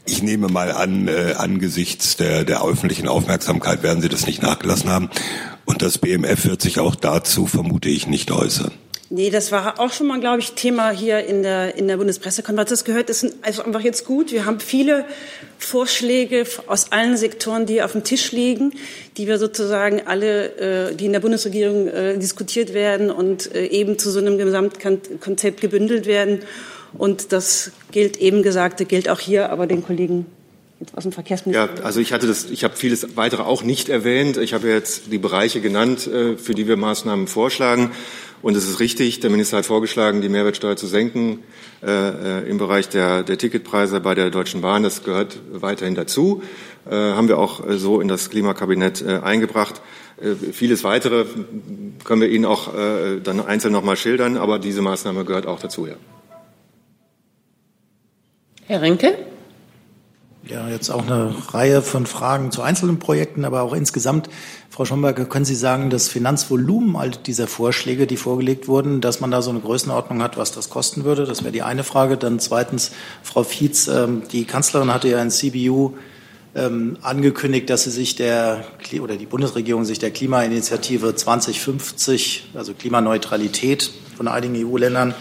[0.07, 4.91] Ich nehme mal an, äh, angesichts der, der öffentlichen Aufmerksamkeit werden Sie das nicht nachgelassen
[4.91, 5.11] haben.
[5.65, 8.73] Und das BMF wird sich auch dazu, vermute ich, nicht äußern.
[9.11, 12.71] Nee, das war auch schon mal, glaube ich, Thema hier in der, in der Bundespressekonferenz.
[12.71, 14.33] Das gehört, das ist also einfach jetzt gut.
[14.33, 15.05] Wir haben viele
[15.59, 18.73] Vorschläge aus allen Sektoren, die auf dem Tisch liegen,
[19.17, 23.99] die wir sozusagen alle, äh, die in der Bundesregierung äh, diskutiert werden und äh, eben
[23.99, 26.41] zu so einem Gesamtkonzept gebündelt werden.
[26.99, 30.27] Und das gilt eben Gesagte, gilt auch hier, aber den Kollegen
[30.95, 31.77] aus dem Verkehrsministerium.
[31.77, 34.37] Ja, also ich hatte das, ich habe vieles weitere auch nicht erwähnt.
[34.37, 37.91] Ich habe jetzt die Bereiche genannt, äh, für die wir Maßnahmen vorschlagen.
[38.43, 41.39] Und es ist richtig, der Minister hat vorgeschlagen, die Mehrwertsteuer zu senken
[41.83, 44.83] äh, äh im Bereich der, der Ticketpreise bei der Deutschen Bahn.
[44.83, 46.43] Das gehört weiterhin dazu.
[46.87, 49.81] haben wir auch so in das Klimakabinett eingebracht.
[50.53, 51.25] Vieles weitere
[52.05, 52.71] können wir Ihnen auch
[53.25, 55.87] dann einzeln noch mal schildern, aber diese Maßnahme gehört auch dazu.
[55.87, 55.95] Ja.
[58.67, 59.15] Herr Rinke?
[60.49, 64.31] Ja, jetzt auch eine Reihe von Fragen zu einzelnen Projekten, aber auch insgesamt.
[64.71, 69.31] Frau Schomberger, können Sie sagen, das Finanzvolumen all dieser Vorschläge, die vorgelegt wurden, dass man
[69.31, 71.25] da so eine Größenordnung hat, was das kosten würde?
[71.27, 72.17] Das wäre die eine Frage.
[72.17, 75.93] Dann zweitens, Frau Fietz, ähm, die Kanzlerin hatte ja in CBU
[76.55, 78.65] ähm, angekündigt, dass sie sich der
[79.01, 85.15] oder die Bundesregierung sich der Klimainitiative 2050, also Klimaneutralität von einigen EU-Ländern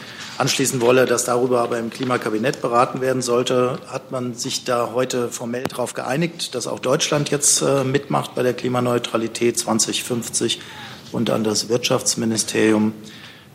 [0.44, 5.30] anschließen wolle, dass darüber aber im Klimakabinett beraten werden sollte, hat man sich da heute
[5.30, 10.60] formell darauf geeinigt, dass auch Deutschland jetzt äh, mitmacht bei der Klimaneutralität 2050
[11.14, 12.92] und an das Wirtschaftsministerium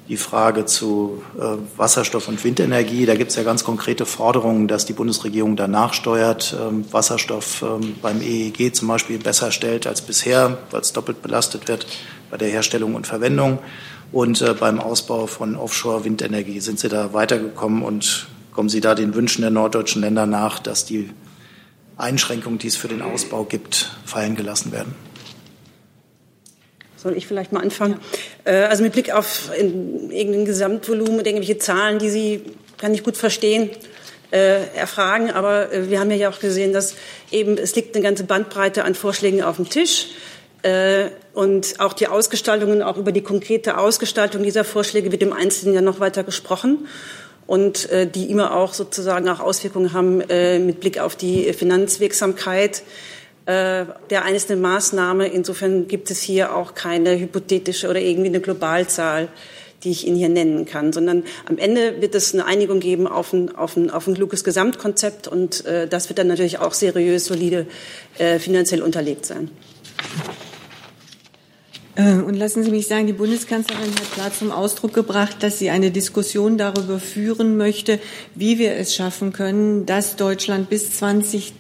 [0.09, 1.43] die Frage zu äh,
[1.77, 3.05] Wasserstoff und Windenergie.
[3.05, 7.97] Da gibt es ja ganz konkrete Forderungen, dass die Bundesregierung danach steuert, ähm, Wasserstoff ähm,
[8.01, 11.87] beim EEG zum Beispiel besser stellt als bisher, weil es doppelt belastet wird
[12.31, 13.59] bei der Herstellung und Verwendung.
[14.11, 19.15] Und äh, beim Ausbau von Offshore-Windenergie sind Sie da weitergekommen und kommen Sie da den
[19.15, 21.11] Wünschen der norddeutschen Länder nach, dass die
[21.97, 24.95] Einschränkungen, die es für den Ausbau gibt, fallen gelassen werden?
[26.97, 28.01] Soll ich vielleicht mal anfangen?
[28.47, 28.53] Ja.
[28.53, 32.43] Äh, also mit Blick auf irgendein Gesamtvolumen und irgendwelche Zahlen, die Sie,
[32.79, 33.71] kann ich gut verstehen,
[34.33, 35.31] äh, erfragen.
[35.31, 36.95] Aber äh, wir haben ja auch gesehen, dass
[37.31, 40.07] eben es liegt eine ganze Bandbreite an Vorschlägen auf dem Tisch.
[40.07, 40.09] Äh,
[41.35, 45.81] und auch die Ausgestaltungen, auch über die konkrete Ausgestaltung dieser Vorschläge wird im Einzelnen ja
[45.81, 46.89] noch weiter gesprochen
[47.49, 52.83] und äh, die immer auch sozusagen auch Auswirkungen haben äh, mit Blick auf die Finanzwirksamkeit
[53.51, 55.29] der einzelnen Maßnahme.
[55.29, 59.29] Insofern gibt es hier auch keine hypothetische oder irgendwie eine Globalzahl,
[59.83, 63.33] die ich Ihnen hier nennen kann, sondern am Ende wird es eine Einigung geben auf
[63.33, 67.67] ein, auf ein, auf ein kluges Gesamtkonzept und das wird dann natürlich auch seriös, solide
[68.39, 69.51] finanziell unterlegt sein.
[71.99, 75.69] Äh, und lassen Sie mich sagen, die Bundeskanzlerin hat klar zum Ausdruck gebracht, dass sie
[75.69, 77.99] eine Diskussion darüber führen möchte,
[78.35, 81.55] wie wir es schaffen können, dass Deutschland bis, 20,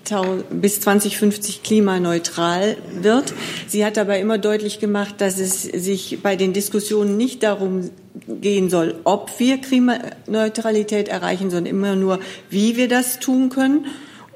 [0.50, 3.34] bis 2050 klimaneutral wird.
[3.66, 7.90] Sie hat dabei immer deutlich gemacht, dass es sich bei den Diskussionen nicht darum
[8.28, 13.86] gehen soll, ob wir Klimaneutralität erreichen, sondern immer nur, wie wir das tun können.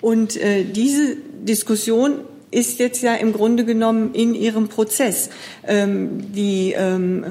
[0.00, 5.30] Und äh, diese Diskussion ist jetzt ja im Grunde genommen in ihrem Prozess.
[5.66, 7.24] Ähm, die, ähm,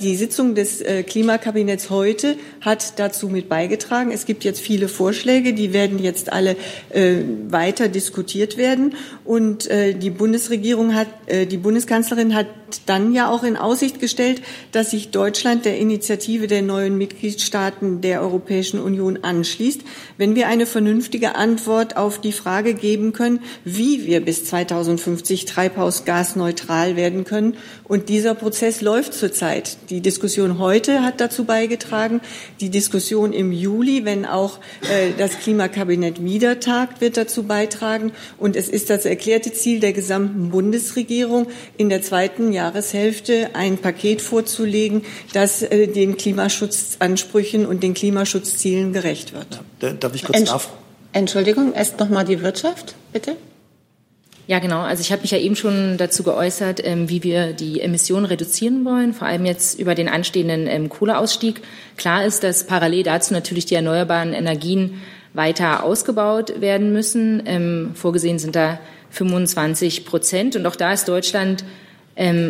[0.00, 4.10] die Sitzung des äh, Klimakabinetts heute hat dazu mit beigetragen.
[4.10, 6.56] Es gibt jetzt viele Vorschläge, die werden jetzt alle
[6.90, 7.16] äh,
[7.48, 8.94] weiter diskutiert werden.
[9.24, 12.46] Und äh, die Bundesregierung hat, äh, die Bundeskanzlerin hat
[12.86, 18.22] dann ja auch in Aussicht gestellt, dass sich Deutschland der Initiative der neuen Mitgliedstaaten der
[18.22, 19.82] Europäischen Union anschließt,
[20.18, 26.96] wenn wir eine vernünftige Antwort auf die Frage geben können, wie wir bis 2050 treibhausgasneutral
[26.96, 27.56] werden können.
[27.84, 29.76] Und dieser Prozess läuft zurzeit.
[29.90, 32.20] Die Diskussion heute hat dazu beigetragen.
[32.60, 34.58] Die Diskussion im Juli, wenn auch
[34.90, 38.12] äh, das Klimakabinett wieder tagt, wird dazu beitragen.
[38.38, 44.22] Und es ist das erklärte Ziel der gesamten Bundesregierung, in der zweiten Jahreshälfte ein Paket
[44.22, 49.60] vorzulegen, das äh, den Klimaschutzansprüchen und den Klimaschutzzielen gerecht wird.
[50.00, 50.68] Darf ich kurz Entsch nach?
[51.12, 53.36] Entschuldigung, erst noch mal die Wirtschaft, bitte.
[54.46, 54.80] Ja, genau.
[54.80, 58.84] Also ich habe mich ja eben schon dazu geäußert, ähm, wie wir die Emissionen reduzieren
[58.84, 61.62] wollen, vor allem jetzt über den anstehenden ähm, Kohleausstieg.
[61.96, 65.00] Klar ist, dass parallel dazu natürlich die erneuerbaren Energien
[65.34, 67.42] weiter ausgebaut werden müssen.
[67.46, 68.78] Ähm, vorgesehen sind da
[69.10, 70.56] 25 Prozent.
[70.56, 71.64] Und auch da ist Deutschland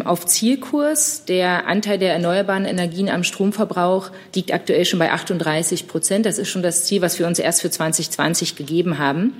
[0.04, 1.24] auf Zielkurs.
[1.24, 6.26] Der Anteil der erneuerbaren Energien am Stromverbrauch liegt aktuell schon bei 38 Prozent.
[6.26, 9.34] Das ist schon das Ziel, was wir uns erst für 2020 gegeben haben.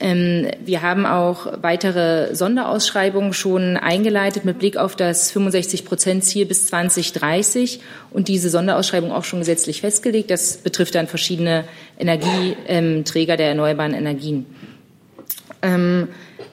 [0.00, 6.46] Ähm, wir haben auch weitere Sonderausschreibungen schon eingeleitet mit Blick auf das 65 Prozent Ziel
[6.46, 7.80] bis 2030
[8.10, 10.30] und diese Sonderausschreibung auch schon gesetzlich festgelegt.
[10.30, 11.64] Das betrifft dann verschiedene
[11.98, 14.46] Energieträger der erneuerbaren Energien.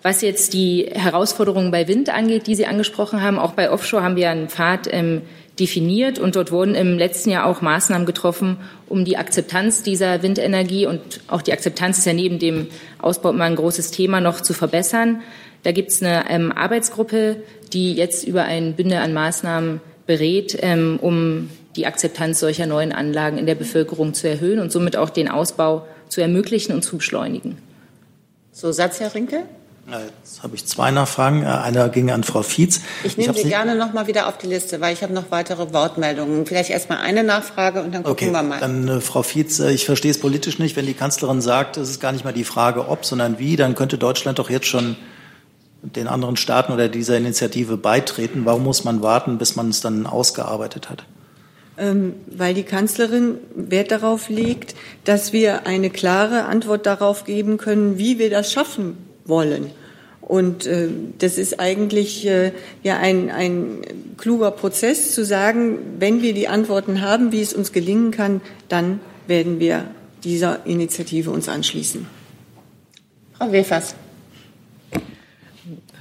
[0.06, 4.15] Was jetzt die Herausforderungen bei Wind angeht, die Sie angesprochen haben, auch bei Offshore haben
[4.15, 5.24] wir einen Pfad ähm,
[5.60, 10.86] definiert und dort wurden im letzten Jahr auch Maßnahmen getroffen, um die Akzeptanz dieser Windenergie
[10.86, 12.68] und auch die Akzeptanz ist ja neben dem
[13.02, 15.24] Ausbau immer ein großes Thema noch zu verbessern.
[15.63, 17.38] Da gibt es eine ähm, Arbeitsgruppe,
[17.74, 23.39] die jetzt über ein Bündel an Maßnahmen berät, ähm, um die Akzeptanz solcher neuen Anlagen
[23.39, 27.58] in der Bevölkerung zu erhöhen und somit auch den Ausbau zu ermöglichen und zu beschleunigen.
[28.52, 29.46] So, Satz, Herr Rinke?
[29.88, 31.43] Jetzt habe ich zwei Nachfragen.
[31.43, 32.82] Äh, einer ging an Frau Fietz.
[33.04, 35.30] Ich nehme ich Sie gerne noch mal wieder auf die Liste, weil ich habe noch
[35.30, 36.45] weitere Wortmeldungen.
[36.48, 38.60] Vielleicht erst mal eine Nachfrage und dann gucken okay, wir mal.
[38.60, 41.89] Dann äh, Frau Fietz, äh, ich verstehe es politisch nicht, wenn die Kanzlerin sagt, es
[41.89, 44.95] ist gar nicht mal die Frage ob, sondern wie, dann könnte Deutschland doch jetzt schon
[45.84, 48.41] den anderen Staaten oder dieser Initiative beitreten.
[48.45, 51.04] Warum muss man warten, bis man es dann ausgearbeitet hat?
[51.78, 58.00] Ähm, weil die Kanzlerin Wert darauf legt, dass wir eine klare Antwort darauf geben können,
[58.00, 59.72] wie wir das schaffen wollen.
[60.22, 63.82] Und äh, das ist eigentlich äh, ja ein, ein
[64.18, 69.00] kluger Prozess zu sagen, wenn wir die Antworten haben, wie es uns gelingen kann, dann
[69.28, 69.86] werden wir
[70.24, 72.08] dieser Initiative uns anschließen.
[73.38, 73.96] Frau Wefers.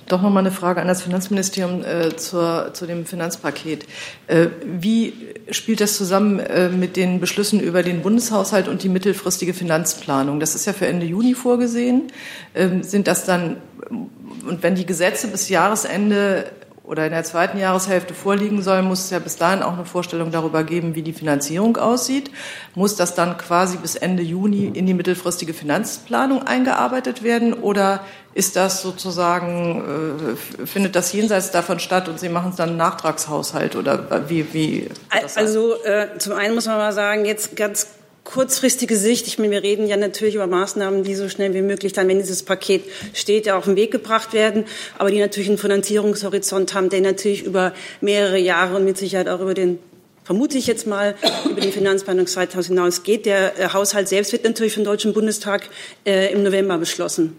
[0.09, 3.87] Doch noch mal eine Frage an das Finanzministerium äh, zur, zu dem Finanzpaket.
[4.27, 5.15] Äh, wie
[5.51, 10.41] spielt das zusammen äh, mit den Beschlüssen über den Bundeshaushalt und die mittelfristige Finanzplanung?
[10.41, 12.13] Das ist ja für Ende Juni vorgesehen.
[12.55, 13.57] Ähm, sind das dann,
[13.91, 16.47] und wenn die Gesetze bis Jahresende
[16.85, 20.31] oder in der zweiten Jahreshälfte vorliegen soll, muss es ja bis dahin auch eine Vorstellung
[20.31, 22.31] darüber geben, wie die Finanzierung aussieht.
[22.75, 28.01] Muss das dann quasi bis Ende Juni in die mittelfristige Finanzplanung eingearbeitet werden oder
[28.35, 32.79] ist das sozusagen, äh, findet das jenseits davon statt und Sie machen es dann einen
[32.79, 34.53] Nachtragshaushalt oder wie?
[34.53, 34.89] wie
[35.37, 37.87] also äh, zum einen muss man mal sagen, jetzt ganz
[38.25, 41.93] kurzfristige Sicht, ich meine, wir reden ja natürlich über Maßnahmen, die so schnell wie möglich
[41.93, 44.65] dann, wenn dieses Paket steht, ja auf den Weg gebracht werden,
[44.99, 49.41] aber die natürlich einen Finanzierungshorizont haben, der natürlich über mehrere Jahre und mit Sicherheit auch
[49.41, 49.79] über den
[50.25, 53.27] vermute ich jetzt mal, über den Finanzplanungszeitraum hinaus geht.
[53.27, 55.69] Der äh, Haushalt selbst wird natürlich vom Deutschen Bundestag
[56.07, 57.37] äh, im November beschlossen.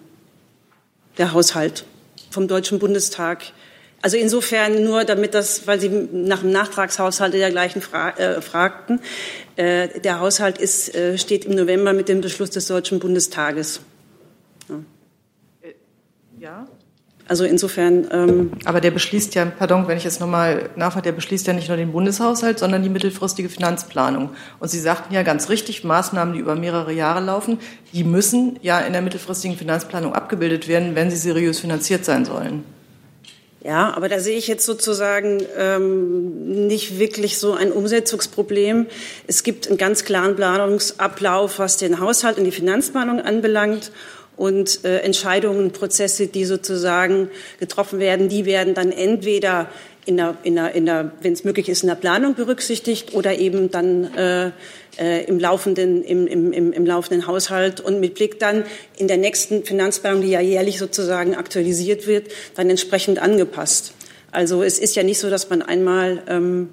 [1.17, 1.83] Der Haushalt
[2.29, 3.43] vom Deutschen Bundestag.
[4.05, 8.99] Also insofern nur, damit das, weil Sie nach dem Nachtragshaushalt dergleichen fra äh, fragten,
[9.55, 13.79] äh, der Haushalt ist, äh, steht im November mit dem Beschluss des Deutschen Bundestages.
[14.69, 14.75] Ja.
[16.37, 16.67] ja.
[17.27, 18.07] Also insofern.
[18.11, 21.69] Ähm Aber der beschließt ja, pardon, wenn ich jetzt nochmal nachfrage, der beschließt ja nicht
[21.69, 24.29] nur den Bundeshaushalt, sondern die mittelfristige Finanzplanung.
[24.59, 27.57] Und Sie sagten ja ganz richtig, Maßnahmen, die über mehrere Jahre laufen,
[27.91, 32.63] die müssen ja in der mittelfristigen Finanzplanung abgebildet werden, wenn sie seriös finanziert sein sollen.
[33.65, 38.85] Ja, aber da sehe ich jetzt sozusagen ähm, nicht wirklich so ein Umsetzungsproblem.
[39.25, 43.91] Es gibt einen ganz klaren Planungsablauf, was den Haushalt und die Finanzplanung anbelangt.
[44.37, 49.67] Und äh, Entscheidungen, Prozesse, die sozusagen getroffen werden, die werden dann entweder
[50.05, 53.37] in der, in der, in der wenn es möglich ist, in der Planung berücksichtigt oder
[53.37, 54.51] eben dann äh,
[54.97, 58.63] äh, im, laufenden, im, im, im, im laufenden Haushalt und mit Blick dann
[58.97, 63.93] in der nächsten Finanzplanung, die ja jährlich sozusagen aktualisiert wird, dann entsprechend angepasst.
[64.31, 66.69] Also es ist ja nicht so, dass man einmal ähm,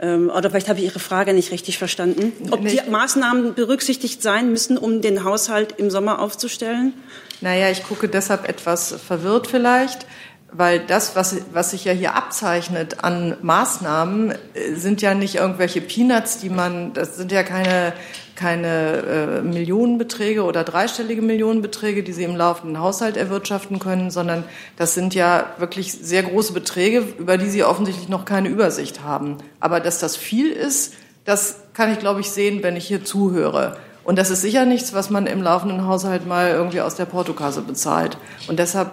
[0.00, 2.32] ähm, oder vielleicht habe ich Ihre Frage nicht richtig verstanden.
[2.50, 6.94] Ob die Maßnahmen berücksichtigt sein müssen, um den Haushalt im Sommer aufzustellen?
[7.42, 10.06] Naja, ich gucke deshalb etwas verwirrt vielleicht
[10.52, 15.80] weil das, was, was sich ja hier abzeichnet an Maßnahmen, äh, sind ja nicht irgendwelche
[15.80, 17.92] Peanuts, die man, das sind ja keine,
[18.34, 24.44] keine äh, Millionenbeträge oder dreistellige Millionenbeträge, die Sie im laufenden Haushalt erwirtschaften können, sondern
[24.76, 29.38] das sind ja wirklich sehr große Beträge, über die Sie offensichtlich noch keine Übersicht haben.
[29.60, 33.76] Aber dass das viel ist, das kann ich, glaube ich, sehen, wenn ich hier zuhöre.
[34.02, 37.60] Und das ist sicher nichts, was man im laufenden Haushalt mal irgendwie aus der Portokasse
[37.60, 38.16] bezahlt.
[38.48, 38.90] Und deshalb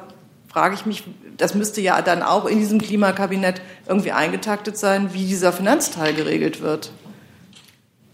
[0.57, 1.03] frage ich mich,
[1.37, 6.63] das müsste ja dann auch in diesem Klimakabinett irgendwie eingetaktet sein, wie dieser Finanzteil geregelt
[6.63, 6.89] wird.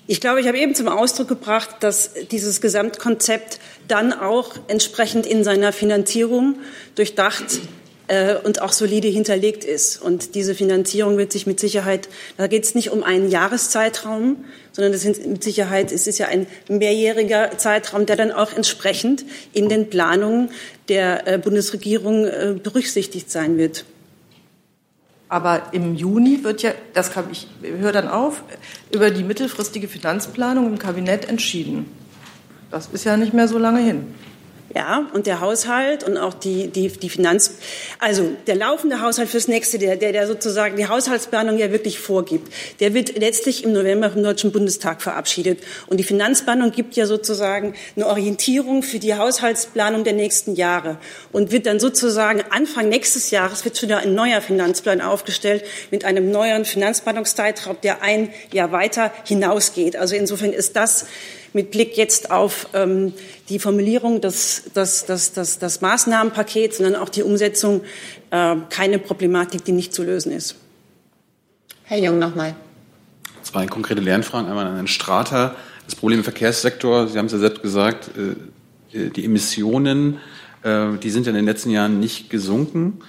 [0.07, 5.45] Ich glaube, ich habe eben zum Ausdruck gebracht, dass dieses Gesamtkonzept dann auch entsprechend in
[5.45, 6.57] seiner Finanzierung
[6.95, 7.61] durchdacht
[8.13, 9.99] äh, und auch solide hinterlegt ist.
[9.99, 14.37] Und diese Finanzierung wird sich mit Sicherheit, da geht es nicht um einen Jahreszeitraum,
[14.71, 19.25] sondern das sind mit Sicherheit, es ist ja ein mehrjähriger Zeitraum, der dann auch entsprechend
[19.51, 20.51] in den Planungen
[20.89, 23.85] der äh, Bundesregierung äh, berücksichtigt sein wird.
[25.27, 28.43] Aber im Juni wird ja, das kann ich höre dann auf,
[28.91, 31.87] über die mittelfristige Finanzplanung im Kabinett entschieden.
[32.69, 34.13] Das ist ja nicht mehr so lange hin.
[34.73, 37.51] Ja, und der Haushalt und auch die, die, die Finanz,
[37.99, 42.51] also der laufende Haushalt fürs nächste, der, der, der sozusagen die Haushaltsplanung ja wirklich vorgibt,
[42.79, 45.59] der wird letztlich im November vom Deutschen Bundestag verabschiedet.
[45.87, 50.97] Und die Finanzplanung gibt ja sozusagen eine Orientierung für die Haushaltsplanung der nächsten Jahre
[51.31, 56.31] und wird dann sozusagen Anfang nächstes Jahres wird schon ein neuer Finanzplan aufgestellt mit einem
[56.31, 59.97] neuen Finanzplanungszeitraum, der ein Jahr weiter hinausgeht.
[59.97, 61.05] Also insofern ist das
[61.53, 63.13] mit Blick jetzt auf ähm,
[63.49, 67.81] die Formulierung des, des, des, des, des Maßnahmenpakets, sondern auch die Umsetzung
[68.31, 70.55] äh, keine Problematik, die nicht zu lösen ist.
[71.83, 72.55] Herr Jung nochmal.
[73.43, 74.49] Zwei konkrete Lernfragen.
[74.49, 75.55] Einmal an Herrn Strater.
[75.85, 80.19] Das Problem im Verkehrssektor, Sie haben es ja selbst gesagt, äh, die Emissionen
[80.63, 82.99] Äh, die sind ja in den letzten Jahren nicht gesunken.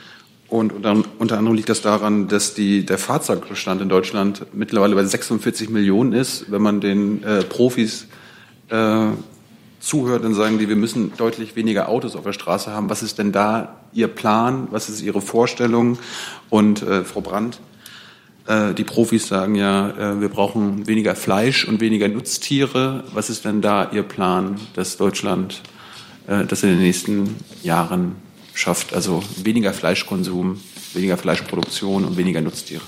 [0.49, 5.05] Und unter, unter anderem liegt das daran, dass die, der Fahrzeugbestand in Deutschland mittlerweile bei
[5.05, 6.51] 46 Millionen ist.
[6.51, 8.07] Wenn man den äh, Profis
[8.69, 9.07] äh,
[9.81, 12.89] zuhört, dann sagen die, wir müssen deutlich weniger Autos auf der Straße haben.
[12.89, 14.69] Was ist denn da Ihr Plan?
[14.71, 15.99] Was ist Ihre Vorstellung?
[16.51, 17.61] Und äh, Frau Brandt,
[18.47, 23.05] äh, die Profis sagen ja, äh, wir brauchen weniger Fleisch und weniger Nutztiere.
[23.13, 25.63] Was ist denn da Ihr Plan, dass Deutschland
[26.27, 28.17] äh, das in den nächsten Jahren
[28.55, 28.95] schafft?
[28.95, 30.61] Also weniger Fleischkonsum,
[30.95, 32.83] weniger Fleischproduktion und weniger Nutztiere.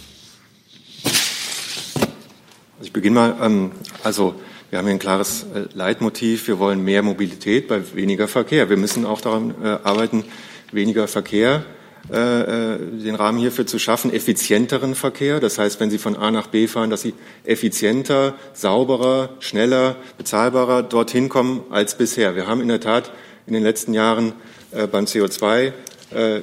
[2.83, 3.37] Ich beginne mal.
[3.43, 3.73] Ähm,
[4.05, 4.35] also
[4.71, 6.49] wir haben hier ein klares Leitmotiv.
[6.49, 8.69] Wir wollen mehr Mobilität bei weniger Verkehr.
[8.69, 9.55] Wir müssen auch daran
[9.85, 10.25] arbeiten,
[10.73, 11.65] weniger Verkehr
[12.13, 15.41] äh, äh, den Rahmen hierfür zu schaffen, effizienteren Verkehr.
[15.41, 17.15] Das heißt, wenn Sie von A nach B fahren, dass Sie
[17.45, 22.37] effizienter, sauberer, schneller, bezahlbarer dorthin kommen als bisher.
[22.37, 23.11] Wir haben in der Tat
[23.49, 24.35] in den letzten Jahren
[24.71, 25.73] äh, beim CO2
[26.15, 26.41] äh,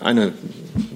[0.00, 0.34] eine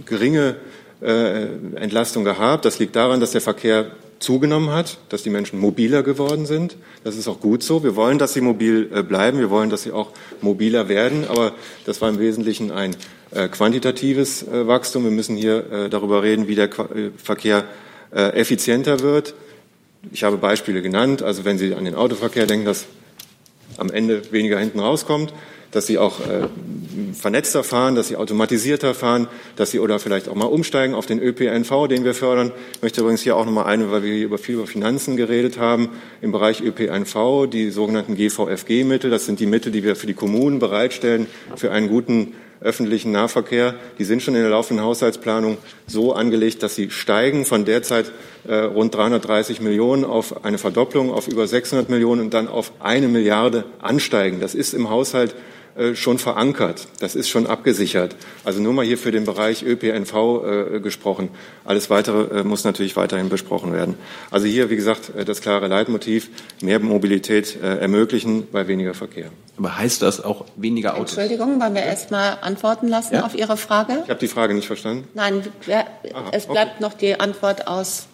[0.04, 0.56] geringe
[1.00, 1.46] äh,
[1.76, 2.66] Entlastung gehabt.
[2.66, 6.76] Das liegt daran, dass der Verkehr zugenommen hat, dass die Menschen mobiler geworden sind.
[7.04, 7.84] Das ist auch gut so.
[7.84, 9.38] Wir wollen, dass sie mobil äh, bleiben.
[9.38, 11.26] Wir wollen, dass sie auch mobiler werden.
[11.28, 11.52] Aber
[11.86, 12.96] das war im Wesentlichen ein
[13.30, 15.04] äh, quantitatives äh, Wachstum.
[15.04, 16.70] Wir müssen hier darüber reden, wie der
[17.16, 17.64] Verkehr
[18.10, 19.34] effizienter wird.
[20.12, 21.22] Ich habe Beispiele genannt.
[21.22, 22.86] Also wenn Sie an den Autoverkehr denken, dass
[23.76, 25.32] am Ende weniger hinten rauskommt,
[25.70, 26.48] dass sie auch äh,
[27.14, 31.20] vernetzter fahren, dass sie automatisierter fahren, dass sie oder vielleicht auch mal umsteigen auf den
[31.20, 32.52] ÖPNV, den wir fördern.
[32.74, 35.16] Ich möchte übrigens hier auch noch mal eine, weil wir hier über viel über Finanzen
[35.16, 35.90] geredet haben,
[36.20, 39.10] im Bereich ÖPNV, die sogenannten GVFG-Mittel.
[39.10, 43.74] Das sind die Mittel, die wir für die Kommunen bereitstellen für einen guten öffentlichen Nahverkehr,
[43.98, 48.10] die sind schon in der laufenden Haushaltsplanung so angelegt, dass sie steigen von derzeit
[48.46, 53.08] äh, rund 330 Millionen auf eine Verdopplung auf über 600 Millionen und dann auf eine
[53.08, 54.40] Milliarde ansteigen.
[54.40, 55.34] Das ist im Haushalt
[55.94, 56.88] schon verankert.
[57.00, 58.16] Das ist schon abgesichert.
[58.44, 61.30] Also nur mal hier für den Bereich ÖPNV äh, gesprochen.
[61.64, 63.96] Alles Weitere äh, muss natürlich weiterhin besprochen werden.
[64.30, 66.30] Also hier, wie gesagt, äh, das klare Leitmotiv,
[66.62, 69.30] mehr Mobilität äh, ermöglichen bei weniger Verkehr.
[69.56, 71.16] Aber heißt das auch weniger Autos?
[71.16, 73.24] Entschuldigung, wollen wir erst mal antworten lassen ja?
[73.24, 74.02] auf Ihre Frage?
[74.04, 75.08] Ich habe die Frage nicht verstanden.
[75.14, 76.82] Nein, wer, Aha, es bleibt okay.
[76.82, 78.06] noch die Antwort aus,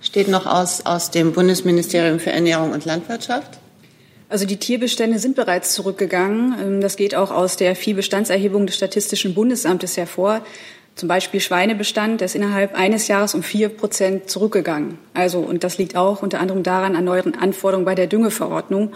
[0.00, 3.58] steht noch aus, aus dem Bundesministerium für Ernährung und Landwirtschaft.
[4.28, 6.54] Also die Tierbestände sind bereits zurückgegangen.
[6.60, 10.42] Ähm, das geht auch aus der Viehbestandserhebung des Statistischen Bundesamtes hervor.
[10.94, 14.98] Zum Beispiel Schweinebestand, der ist innerhalb eines Jahres um vier Prozent zurückgegangen.
[15.14, 18.92] Also, und das liegt auch unter anderem daran an neueren Anforderungen bei der Düngeverordnung.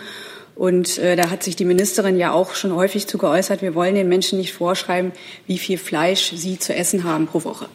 [0.54, 3.94] Und äh, da hat sich die Ministerin ja auch schon häufig zu geäußert, wir wollen
[3.94, 5.12] den Menschen nicht vorschreiben,
[5.46, 7.68] wie viel Fleisch sie zu essen haben pro Woche.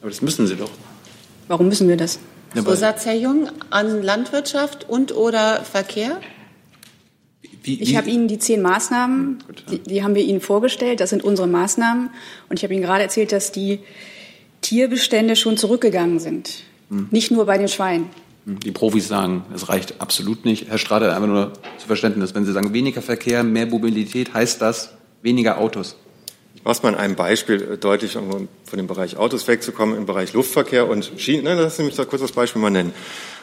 [0.00, 0.70] Aber das müssen sie doch.
[1.48, 2.18] Warum müssen wir das?
[2.54, 6.20] Zusatz, Herr Jung, an Landwirtschaft und oder Verkehr?
[7.64, 7.82] Wie, wie?
[7.82, 9.38] Ich habe Ihnen die zehn Maßnahmen,
[9.70, 11.00] die, die, haben wir Ihnen vorgestellt.
[11.00, 12.10] Das sind unsere Maßnahmen.
[12.50, 13.80] Und ich habe Ihnen gerade erzählt, dass die
[14.60, 16.62] Tierbestände schon zurückgegangen sind.
[16.90, 17.08] Hm.
[17.10, 18.10] Nicht nur bei den Schweinen.
[18.44, 18.60] Hm.
[18.60, 20.68] Die Profis sagen, es reicht absolut nicht.
[20.68, 22.34] Herr Strader, einfach nur zu Verständnis.
[22.34, 24.92] Wenn Sie sagen, weniger Verkehr, mehr Mobilität, heißt das
[25.22, 25.96] weniger Autos?
[26.54, 29.96] Ich mache es mal in einem Beispiel äh, deutlich, um von dem Bereich Autos wegzukommen,
[29.96, 31.44] im Bereich Luftverkehr und Schienen.
[31.44, 32.92] Nein, lassen Sie mich da kurz das Beispiel mal nennen.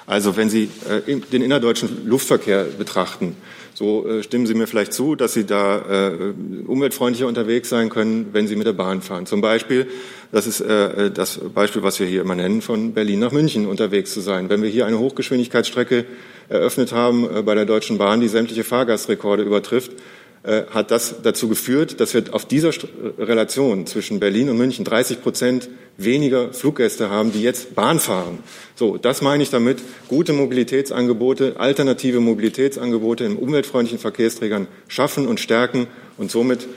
[0.06, 3.36] Also wenn Sie äh, den innerdeutschen Luftverkehr betrachten,
[3.82, 6.34] so äh, stimmen Sie mir vielleicht zu, dass Sie da äh,
[6.68, 9.26] umweltfreundlicher unterwegs sein können, wenn Sie mit der Bahn fahren.
[9.26, 9.88] Zum Beispiel,
[10.32, 14.14] das ist äh, das Beispiel, was wir hier immer nennen, von Berlin nach München unterwegs
[14.14, 14.50] zu sein.
[14.50, 16.06] Wenn wir hier eine Hochgeschwindigkeitsstrecke
[16.48, 19.96] eröffnet haben äh, bei der Deutschen Bahn, die sämtliche Fahrgastrekorde übertrifft, äh,
[20.44, 22.72] hat das dazu geführt, dass wir auf dieser
[23.20, 28.40] Relation zwischen Berlin und München 30 Prozent weniger Fluggäste haben, die jetzt Bahn fahren.
[28.76, 29.80] So, das meine ich damit.
[30.08, 35.86] Gute Mobilitätsangebote, alternative Mobilitätsangebote in umweltfreundlichen Verkehrsträgern schaffen und stärken
[36.18, 36.68] und somit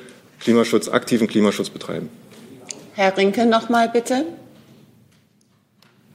[0.40, 2.10] Klimaschutz, aktiven Klimaschutz betreiben.
[2.92, 4.26] Herr Rinke, noch mal bitte.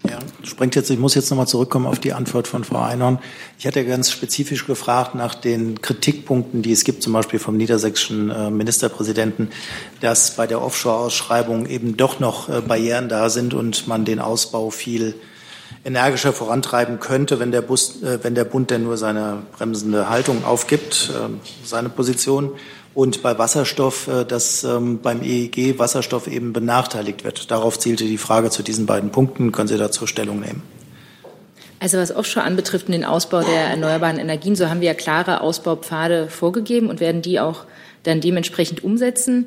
[0.08, 3.20] Ja, springt jetzt, ich muss jetzt nochmal zurückkommen auf die Antwort von Frau Einhorn.
[3.58, 8.30] Ich hatte ganz spezifisch gefragt nach den Kritikpunkten, die es gibt, zum Beispiel vom niedersächsischen
[8.30, 9.50] äh, Ministerpräsidenten,
[10.00, 14.70] dass bei der Offshore-Ausschreibung eben doch noch äh, Barrieren da sind und man den Ausbau
[14.70, 15.16] viel
[15.84, 20.46] energischer vorantreiben könnte, wenn der, Bus, äh, wenn der Bund denn nur seine bremsende Haltung
[20.46, 21.12] aufgibt,
[21.66, 22.52] seine Position
[22.94, 27.52] und bei Wasserstoff, äh, dass ähm, beim EEG Wasserstoff eben benachteiligt wird.
[27.52, 29.52] Darauf zielte die Frage zu diesen beiden Punkten.
[29.52, 30.64] Können Sie dazu Stellung nehmen?
[31.80, 35.40] Also was Offshore anbetrifft und den Ausbau der erneuerbaren Energien, so haben wir ja klare
[35.40, 37.66] Ausbaupfade vorgegeben und werden die auch
[38.04, 39.46] dann dementsprechend umsetzen.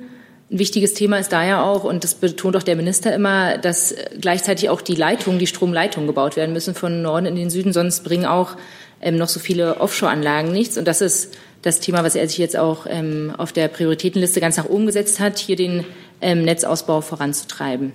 [0.51, 3.95] Ein wichtiges Thema ist da ja auch, und das betont auch der Minister immer, dass
[4.19, 8.03] gleichzeitig auch die Leitungen, die Stromleitungen gebaut werden müssen von Norden in den Süden, sonst
[8.03, 8.57] bringen auch
[9.03, 10.79] ähm, noch so viele Offshore-Anlagen nichts.
[10.79, 14.57] Und das ist das Thema, was er sich jetzt auch ähm, auf der Prioritätenliste ganz
[14.57, 15.85] nach oben gesetzt hat, hier den
[16.21, 17.93] ähm, Netzausbau voranzutreiben.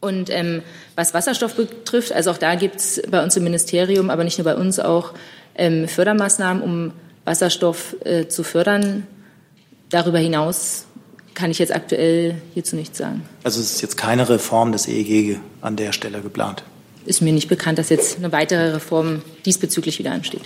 [0.00, 0.62] Und ähm,
[0.96, 4.44] was Wasserstoff betrifft, also auch da gibt es bei uns im Ministerium, aber nicht nur
[4.44, 5.14] bei uns, auch
[5.54, 6.92] ähm, Fördermaßnahmen, um
[7.24, 9.06] Wasserstoff äh, zu fördern.
[9.88, 10.84] Darüber hinaus
[11.34, 13.22] kann ich jetzt aktuell hierzu nichts sagen.
[13.44, 16.64] Also es ist jetzt keine Reform des EEG an der Stelle geplant?
[17.06, 20.42] Ist mir nicht bekannt, dass jetzt eine weitere Reform diesbezüglich wieder ansteht.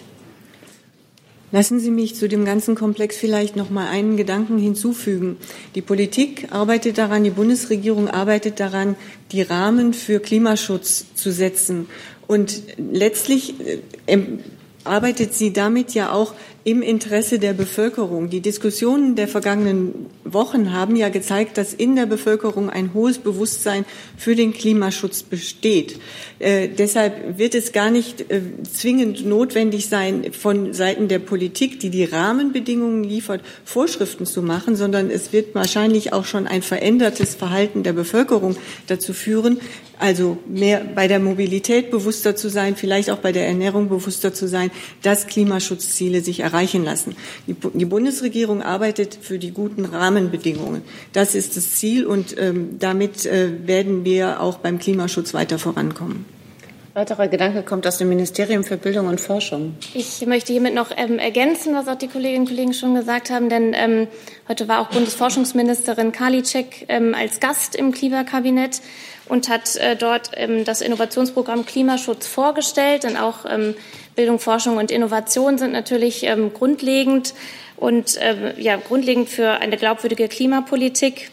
[1.51, 5.39] Lassen Sie mich zu dem ganzen Komplex vielleicht noch mal einen Gedanken hinzufügen.
[5.75, 8.97] Die Politik arbeitet daran, die Bundesregierung arbeitet daran,
[9.33, 11.89] die Rahmen für Klimaschutz zu setzen.
[12.27, 13.55] Und letztlich
[14.07, 14.19] äh,
[14.85, 16.35] arbeitet sie damit ja auch
[16.69, 18.29] im Interesse der Bevölkerung.
[18.29, 23.87] Die Diskussionen der vergangenen Wochen haben ja gezeigt, dass in der Bevölkerung ein hohes Bewusstsein
[24.19, 25.99] für den Klimaschutz besteht.
[26.39, 31.89] Äh, deshalb wird es gar nicht äh, zwingend notwendig sein, von Seiten der Politik, die
[31.89, 37.83] die Rahmenbedingungen liefert, Vorschriften zu machen, sondern es wird wahrscheinlich auch schon ein verändertes Verhalten
[37.83, 38.57] der Bevölkerung
[38.89, 39.59] dazu führen,
[39.99, 44.47] also mehr bei der Mobilität bewusster zu sein, vielleicht auch bei der Ernährung bewusster zu
[44.47, 44.71] sein,
[45.03, 47.17] dass Klimaschutzziele sich erreichen lassen.
[47.47, 50.83] Die, die Bundesregierung arbeitet für die guten Rahmenbedingungen.
[51.13, 56.25] Das ist das Ziel und ähm, damit äh, werden wir auch beim Klimaschutz weiter vorankommen.
[56.99, 59.77] Weiterer Gedanke kommt aus dem Ministerium für Bildung und Forschung.
[59.95, 63.49] Ich möchte hiermit noch ähm, ergänzen, was auch die Kolleginnen und Kollegen schon gesagt haben,
[63.49, 64.09] denn ähm,
[64.49, 68.81] heute war auch Bundesforschungsministerin Karliczek ähm, als Gast im Klimakabinett
[69.29, 73.05] und hat äh, dort ähm, das Innovationsprogramm Klimaschutz vorgestellt.
[73.05, 73.75] Denn auch ähm,
[74.17, 77.35] Bildung, Forschung und Innovation sind natürlich ähm, grundlegend
[77.77, 78.19] und
[78.57, 81.31] ja, grundlegend für eine glaubwürdige Klimapolitik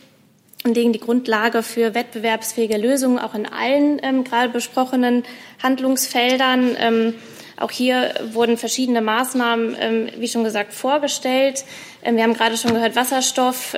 [0.65, 5.23] und legen die Grundlage für wettbewerbsfähige Lösungen auch in allen ähm, gerade besprochenen
[5.61, 6.75] Handlungsfeldern.
[6.79, 7.13] Ähm,
[7.57, 11.63] auch hier wurden verschiedene Maßnahmen, ähm, wie schon gesagt, vorgestellt.
[12.03, 13.75] wir haben gerade schon gehört, Wasserstoff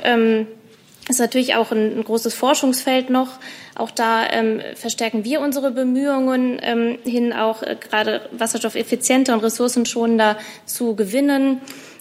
[1.08, 3.38] ist natürlich auch ein, ein großes Forschungsfeld noch.
[3.74, 10.36] Auch da ähm, verstärken wir unsere Bemühungen ähm, hin, auch äh, gerade wasserstoffeffizienter und ressourcenschonender
[10.66, 11.60] zu gewinnen.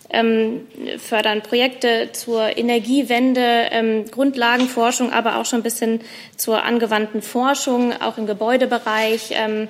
[0.10, 0.62] Ähm,
[1.00, 6.00] fördern Projekte zur Energiewende, ähm, Grundlagenforschung, aber auch schon ein bisschen
[6.38, 9.68] zur angewandten Forschung, auch im Gebäudebereich, ähm,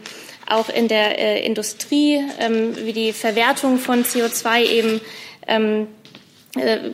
[0.47, 5.01] auch in der äh, Industrie, ähm, wie die Verwertung von CO2 eben
[5.47, 5.96] ähm, äh,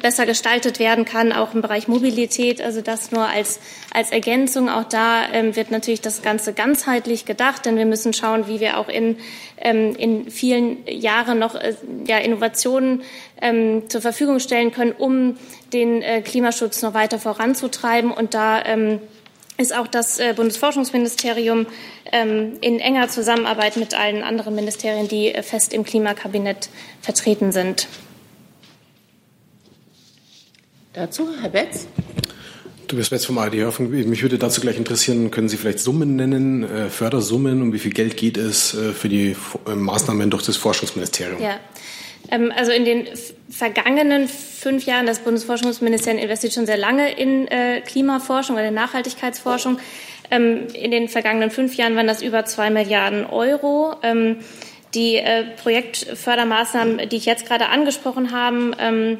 [0.02, 2.62] besser gestaltet werden kann, auch im Bereich Mobilität.
[2.62, 3.60] Also das nur als,
[3.94, 4.70] als Ergänzung.
[4.70, 8.78] Auch da ähm, wird natürlich das Ganze ganzheitlich gedacht, denn wir müssen schauen, wie wir
[8.78, 9.18] auch in,
[9.58, 11.76] ähm, in vielen Jahren noch äh,
[12.08, 13.02] ja, Innovationen
[13.42, 15.38] ähm, zur Verfügung stellen können, um
[15.74, 18.12] den äh, Klimaschutz noch weiter voranzutreiben.
[18.12, 19.00] Und da ähm,
[19.58, 21.68] ist auch das äh, Bundesforschungsministerium
[22.12, 26.70] ähm, in enger Zusammenarbeit mit allen anderen Ministerien, die äh, fest im Klimakabinett
[27.02, 27.88] vertreten sind.
[30.94, 31.88] Dazu, Herr Betz.
[32.88, 33.74] Tobias Betz vom ADR.
[33.80, 37.94] Mich würde dazu gleich interessieren, können Sie vielleicht Summen nennen, äh, Fördersummen, um wie viel
[37.94, 39.36] Geld geht es äh, für die
[39.66, 41.42] äh, Maßnahmen durch das Forschungsministerium?
[41.42, 41.60] Ja.
[42.30, 43.08] Ähm, also in den
[43.50, 47.48] vergangenen fünf Jahren, das Bundesforschungsministerium investiert schon sehr lange in
[47.86, 49.80] Klimaforschung oder in Nachhaltigkeitsforschung.
[50.30, 53.96] Ähm, in den vergangenen fünf Jahren waren das über zwei Milliarden Euro.
[54.04, 54.38] Ähm,
[54.94, 55.20] die
[55.64, 59.18] Projektfördermaßnahmen, die ich jetzt gerade angesprochen habe,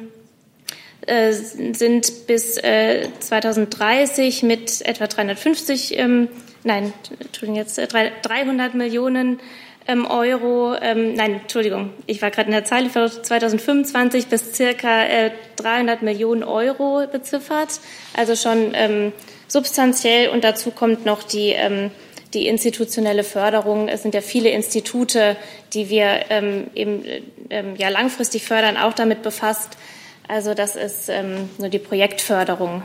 [1.06, 6.28] äh, sind bis äh, 2030 mit etwa 350, ähm,
[6.62, 9.40] nein, Entschuldigung, jetzt äh, 300 Millionen
[9.86, 15.30] ähm, Euro, ähm, nein, Entschuldigung, ich war gerade in der Zeile, 2025 bis circa äh,
[15.56, 17.80] 300 Millionen Euro beziffert,
[18.16, 19.12] also schon ähm,
[19.46, 21.90] substanziell und dazu kommt noch die ähm,
[22.34, 23.88] die institutionelle Förderung.
[23.88, 25.36] Es sind ja viele Institute,
[25.72, 27.04] die wir ähm, eben
[27.50, 29.78] ähm, ja langfristig fördern, auch damit befasst,
[30.26, 32.82] also das ist ähm, nur die Projektförderung,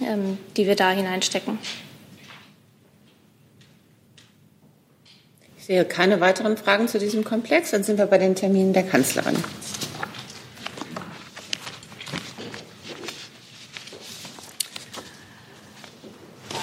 [0.00, 1.58] ähm, die wir da hineinstecken.
[5.58, 7.72] Ich sehe keine weiteren Fragen zu diesem Komplex.
[7.72, 9.36] Dann sind wir bei den Terminen der Kanzlerin.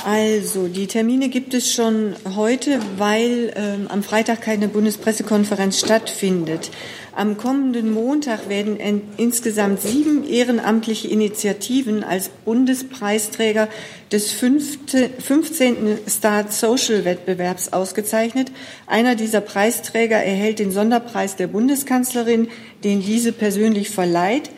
[0.06, 6.72] Also, die Termine gibt es schon heute, weil ähm, am Freitag keine Bundespressekonferenz stattfindet.
[7.16, 8.78] Am kommenden Montag werden
[9.16, 13.70] insgesamt sieben ehrenamtliche Initiativen als Bundespreisträger
[14.12, 15.99] des 15.
[16.08, 18.51] Start Social Wettbewerbs ausgezeichnet.
[18.88, 22.49] Einer dieser Preisträger erhält den Sonderpreis der Bundeskanzlerin,
[22.84, 24.49] den diese persönlich verleiht.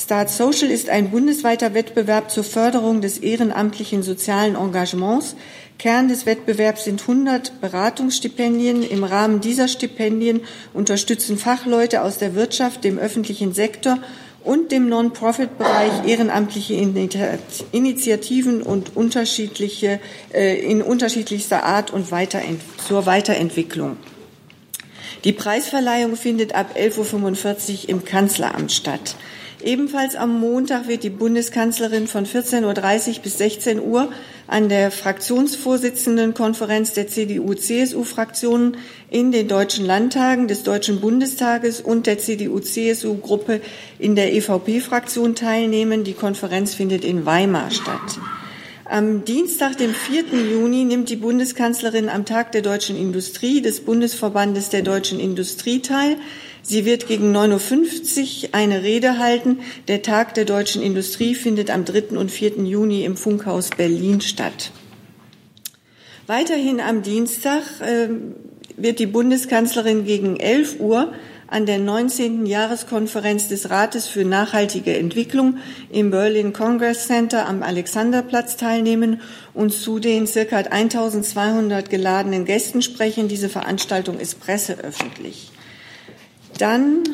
[0.00, 5.34] Start Social ist ein bundesweiter Wettbewerb zur Förderung des ehrenamtlichen sozialen Engagements.
[5.76, 8.84] Kern des Wettbewerbs sind 100 Beratungsstipendien.
[8.84, 10.42] Im Rahmen dieser Stipendien
[10.72, 13.98] unterstützen Fachleute aus der Wirtschaft, dem öffentlichen Sektor
[14.44, 19.98] und dem Non-Profit-Bereich ehrenamtliche Initiativen und unterschiedliche,
[20.32, 23.96] äh, in unterschiedlichster Art und Weiterent zur Weiterentwicklung.
[25.24, 29.16] Die Preisverleihung findet ab 11.45 Uhr im Kanzleramt statt.
[29.62, 34.08] Ebenfalls am Montag wird die Bundeskanzlerin von 14.30 Uhr bis 16 Uhr
[34.46, 38.76] an der Fraktionsvorsitzendenkonferenz der CDU-CSU-Fraktionen
[39.10, 43.60] in den deutschen Landtagen des Deutschen Bundestages und der CDU-CSU-Gruppe
[43.98, 46.04] in der EVP-Fraktion teilnehmen.
[46.04, 48.20] Die Konferenz findet in Weimar statt.
[48.84, 50.22] Am Dienstag, dem 4.
[50.50, 56.16] Juni, nimmt die Bundeskanzlerin am Tag der deutschen Industrie des Bundesverbandes der deutschen Industrie teil.
[56.62, 59.60] Sie wird gegen 9.50 Uhr eine Rede halten.
[59.86, 62.16] Der Tag der deutschen Industrie findet am 3.
[62.16, 62.58] und 4.
[62.64, 64.70] Juni im Funkhaus Berlin statt.
[66.26, 68.08] Weiterhin am Dienstag äh,
[68.76, 71.12] wird die Bundeskanzlerin gegen 11 Uhr
[71.46, 72.44] an der 19.
[72.44, 75.56] Jahreskonferenz des Rates für nachhaltige Entwicklung
[75.90, 79.22] im Berlin Congress Center am Alexanderplatz teilnehmen
[79.54, 83.28] und zu den circa 1200 geladenen Gästen sprechen.
[83.28, 85.50] Diese Veranstaltung ist presseöffentlich.
[86.58, 87.04] Dann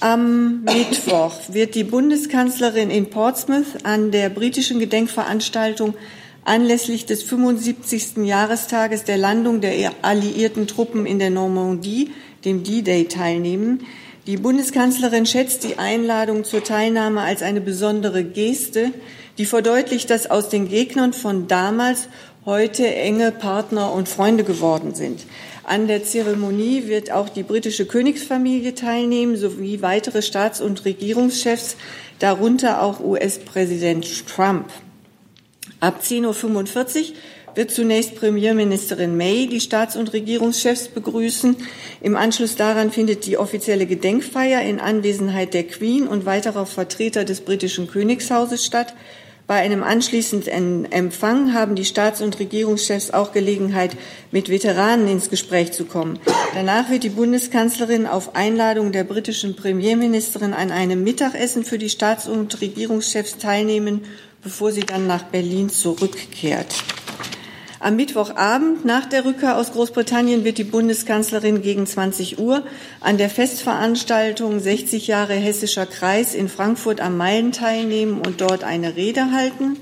[0.00, 5.94] am Mittwoch wird die Bundeskanzlerin in Portsmouth an der britischen Gedenkveranstaltung
[6.44, 8.18] anlässlich des 75.
[8.18, 12.10] Jahrestages der Landung der alliierten Truppen in der Normandie,
[12.44, 13.86] dem D-Day, teilnehmen.
[14.26, 18.92] Die Bundeskanzlerin schätzt die Einladung zur Teilnahme als eine besondere Geste,
[19.38, 22.08] die verdeutlicht, dass aus den Gegnern von damals
[22.44, 25.20] heute enge Partner und Freunde geworden sind.
[25.70, 31.76] An der Zeremonie wird auch die britische Königsfamilie teilnehmen, sowie weitere Staats- und Regierungschefs,
[32.18, 34.68] darunter auch US-Präsident Trump.
[35.78, 37.14] Ab 10.45 Uhr
[37.54, 41.54] wird zunächst Premierministerin May die Staats- und Regierungschefs begrüßen.
[42.00, 47.42] Im Anschluss daran findet die offizielle Gedenkfeier in Anwesenheit der Queen und weiterer Vertreter des
[47.42, 48.94] britischen Königshauses statt.
[49.50, 53.96] Bei einem anschließenden Empfang haben die Staats- und Regierungschefs auch Gelegenheit,
[54.30, 56.20] mit Veteranen ins Gespräch zu kommen.
[56.54, 62.28] Danach wird die Bundeskanzlerin auf Einladung der britischen Premierministerin an einem Mittagessen für die Staats-
[62.28, 64.02] und Regierungschefs teilnehmen,
[64.40, 66.72] bevor sie dann nach Berlin zurückkehrt.
[67.82, 72.62] Am Mittwochabend nach der Rückkehr aus Großbritannien wird die Bundeskanzlerin gegen 20 Uhr
[73.00, 78.96] an der Festveranstaltung 60 Jahre Hessischer Kreis in Frankfurt am Main teilnehmen und dort eine
[78.96, 79.78] Rede halten.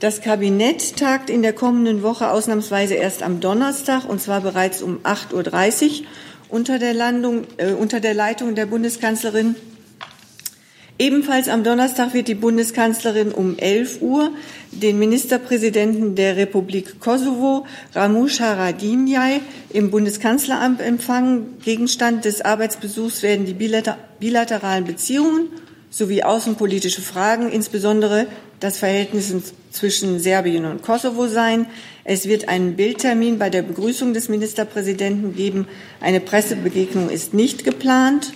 [0.00, 4.98] Das Kabinett tagt in der kommenden Woche ausnahmsweise erst am Donnerstag und zwar bereits um
[4.98, 6.06] 8.30 Uhr
[6.50, 9.54] unter der, Landung, äh, unter der Leitung der Bundeskanzlerin
[11.00, 14.32] Ebenfalls am Donnerstag wird die Bundeskanzlerin um 11 Uhr
[14.70, 19.40] den Ministerpräsidenten der Republik Kosovo, Ramush Haradinjai,
[19.70, 21.56] im Bundeskanzleramt empfangen.
[21.64, 25.48] Gegenstand des Arbeitsbesuchs werden die bilateralen Beziehungen
[25.88, 28.26] sowie außenpolitische Fragen, insbesondere
[28.60, 29.34] das Verhältnis
[29.70, 31.64] zwischen Serbien und Kosovo sein.
[32.04, 35.66] Es wird einen Bildtermin bei der Begrüßung des Ministerpräsidenten geben.
[36.02, 38.34] Eine Pressebegegnung ist nicht geplant.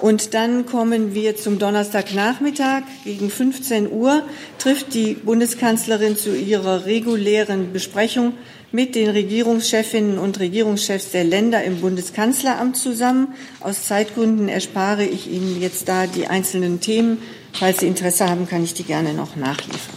[0.00, 2.82] Und dann kommen wir zum Donnerstagnachmittag.
[3.04, 4.22] Gegen 15 Uhr
[4.58, 8.32] trifft die Bundeskanzlerin zu ihrer regulären Besprechung
[8.72, 13.34] mit den Regierungschefinnen und Regierungschefs der Länder im Bundeskanzleramt zusammen.
[13.60, 17.18] Aus Zeitgründen erspare ich Ihnen jetzt da die einzelnen Themen.
[17.52, 19.96] Falls Sie Interesse haben, kann ich die gerne noch nachliefern.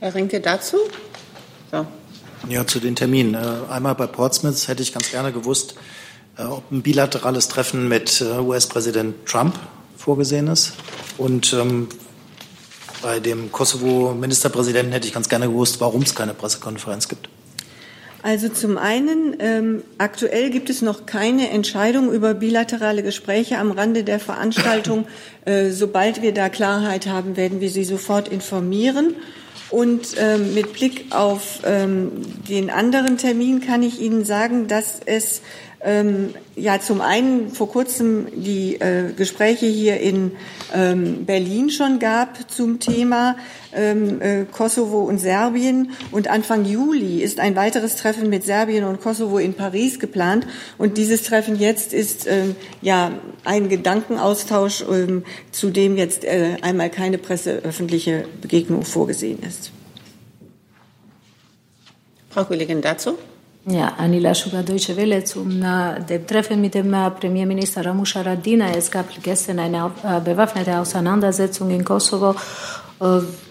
[0.00, 0.76] Herr Rinke dazu?
[1.70, 1.86] So.
[2.48, 3.34] Ja, zu den Terminen.
[3.34, 5.74] Äh, einmal bei Portsmouth hätte ich ganz gerne gewusst,
[6.36, 9.58] äh, ob ein bilaterales Treffen mit äh, US-Präsident Trump
[9.96, 10.74] vorgesehen ist.
[11.16, 11.88] Und ähm,
[13.02, 17.28] bei dem Kosovo-Ministerpräsidenten hätte ich ganz gerne gewusst, warum es keine Pressekonferenz gibt.
[18.22, 24.04] Also zum einen, ähm, aktuell gibt es noch keine Entscheidung über bilaterale Gespräche am Rande
[24.04, 25.06] der Veranstaltung.
[25.46, 29.14] Äh, sobald wir da Klarheit haben, werden wir Sie sofort informieren.
[29.74, 32.12] Und ähm, mit Blick auf ähm,
[32.48, 35.42] den anderen Termin kann ich Ihnen sagen, dass es
[35.84, 40.32] ähm, ja zum einen vor kurzem die äh, Gespräche hier in
[40.74, 43.36] ähm, Berlin schon gab zum Thema
[43.74, 49.00] ähm, äh, Kosovo und Serbien und Anfang Juli ist ein weiteres Treffen mit Serbien und
[49.00, 50.46] Kosovo in Paris geplant
[50.78, 53.12] und dieses Treffen jetzt ist ähm, ja
[53.44, 59.70] ein Gedankenaustausch, ähm, zu dem jetzt äh, einmal keine presseöffentliche Begegnung vorgesehen ist.
[62.30, 63.18] Frau Kollegin dazu?
[63.66, 68.66] Ja, Anila Schuga Deutsche Welle zum äh, dem Treffen mit dem äh, Premierminister Ramush Haradina.
[68.76, 72.34] Es gab gestern eine äh, bewaffnete Auseinandersetzung in Kosovo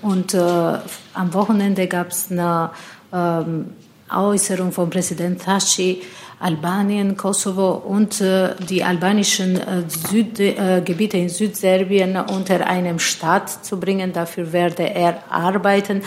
[0.03, 2.69] Und am Wochenende gab es eine
[3.11, 3.73] ähm,
[4.09, 6.01] Äußerung von Präsident Thaci,
[6.43, 13.65] Albanien, Kosovo und äh, die albanischen äh, Süd, äh, Gebiete in Südserbien unter einem Staat
[13.65, 14.11] zu bringen.
[14.11, 16.03] Dafür werde er arbeiten.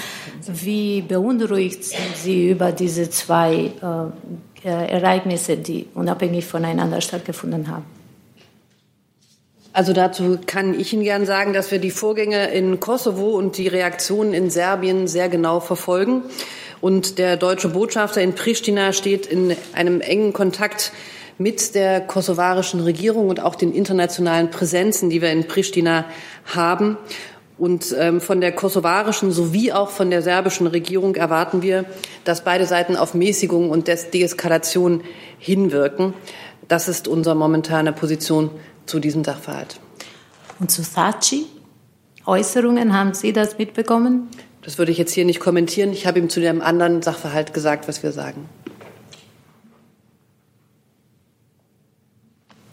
[0.46, 3.72] Wie beunruhigt sind Sie über diese zwei
[4.62, 7.84] Ereignisse, die unabhängig voneinander stattgefunden haben?
[9.72, 13.68] Also dazu kann ich Ihnen gern sagen, dass wir die Vorgänge in Kosovo und die
[13.68, 16.22] Reaktionen in Serbien sehr genau verfolgen.
[16.86, 20.92] Und der deutsche Botschafter in Pristina steht in einem engen Kontakt
[21.36, 26.04] mit der kosovarischen Regierung und auch den internationalen Präsenzen, die wir in Pristina
[26.44, 26.96] haben.
[27.58, 31.86] Und ähm, von der kosovarischen sowie auch von der serbischen Regierung erwarten wir,
[32.22, 35.02] dass beide Seiten auf Mäßigung und Des Deeskalation
[35.40, 36.14] hinwirken.
[36.68, 38.48] Das ist unsere momentane Position
[38.86, 39.80] zu diesem Sachverhalt.
[40.60, 41.46] Und zu Sachi?
[42.26, 44.28] Äußerungen, haben Sie das mitbekommen?
[44.66, 45.92] Das würde ich jetzt hier nicht kommentieren.
[45.92, 48.48] Ich habe ihm zu dem anderen Sachverhalt gesagt, was wir sagen.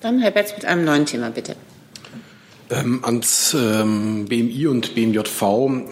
[0.01, 1.55] Dann Herr Betz mit einem neuen Thema, bitte.
[2.69, 5.41] Ähm, ans ähm, BMI und BMJV.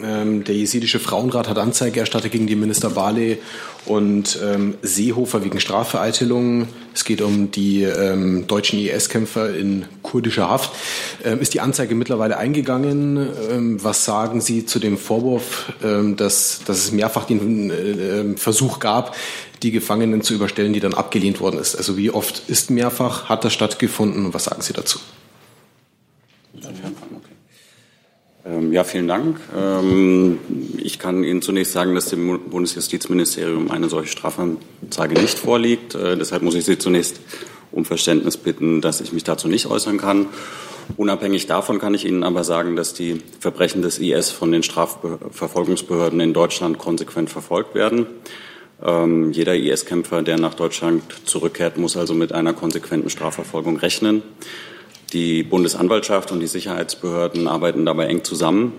[0.03, 3.39] Ähm, der jesidische Frauenrat hat Anzeige erstattet gegen die Minister Barley
[3.85, 6.69] und ähm, Seehofer wegen Strafvereitelung.
[6.93, 10.71] Es geht um die ähm, deutschen IS-Kämpfer in kurdischer Haft.
[11.25, 13.81] Ähm, ist die Anzeige mittlerweile eingegangen?
[13.83, 19.15] Was sagen Sie zu dem Vorwurf, dass, dass es mehrfach den äh, Versuch gab,
[19.61, 21.75] die Gefangenen zu überstellen, die dann abgelehnt worden ist?
[21.75, 24.33] Also wie oft ist mehrfach, hat das stattgefunden?
[24.33, 24.99] Was sagen Sie dazu?
[28.45, 29.39] Ähm, ja, vielen Dank.
[29.55, 30.39] Ähm,
[30.77, 35.93] ich kann Ihnen zunächst sagen, dass dem Bundesjustizministerium eine solche Strafanzeige nicht vorliegt.
[35.93, 37.19] Äh, deshalb muss ich Sie zunächst
[37.71, 40.27] um Verständnis bitten, dass ich mich dazu nicht äußern kann.
[40.97, 46.19] Unabhängig davon kann ich Ihnen aber sagen, dass die Verbrechen des IS von den Strafverfolgungsbehörden
[46.19, 48.07] in Deutschland konsequent verfolgt werden.
[48.83, 54.23] Ähm, jeder IS-Kämpfer, der nach Deutschland zurückkehrt, muss also mit einer konsequenten Strafverfolgung rechnen.
[55.13, 58.73] Die Bundesanwaltschaft und die Sicherheitsbehörden arbeiten dabei eng zusammen.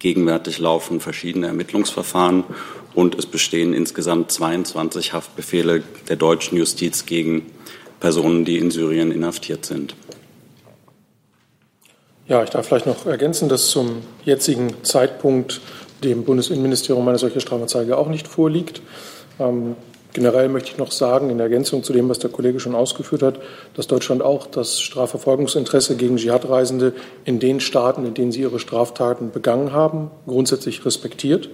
[0.00, 2.44] Gegenwärtig laufen verschiedene Ermittlungsverfahren
[2.94, 7.46] und es bestehen insgesamt 22 Haftbefehle der deutschen Justiz gegen
[8.00, 9.94] Personen, die in Syrien inhaftiert sind.
[12.26, 15.60] Ja, ich darf vielleicht noch ergänzen, dass zum jetzigen Zeitpunkt
[16.02, 18.82] dem Bundesinnenministerium eine solche Strafanzeige auch nicht vorliegt.
[20.14, 23.40] Generell möchte ich noch sagen, in Ergänzung zu dem, was der Kollege schon ausgeführt hat,
[23.74, 26.92] dass Deutschland auch das Strafverfolgungsinteresse gegen Dschihad-Reisende
[27.24, 31.50] in den Staaten, in denen sie ihre Straftaten begangen haben, grundsätzlich respektiert.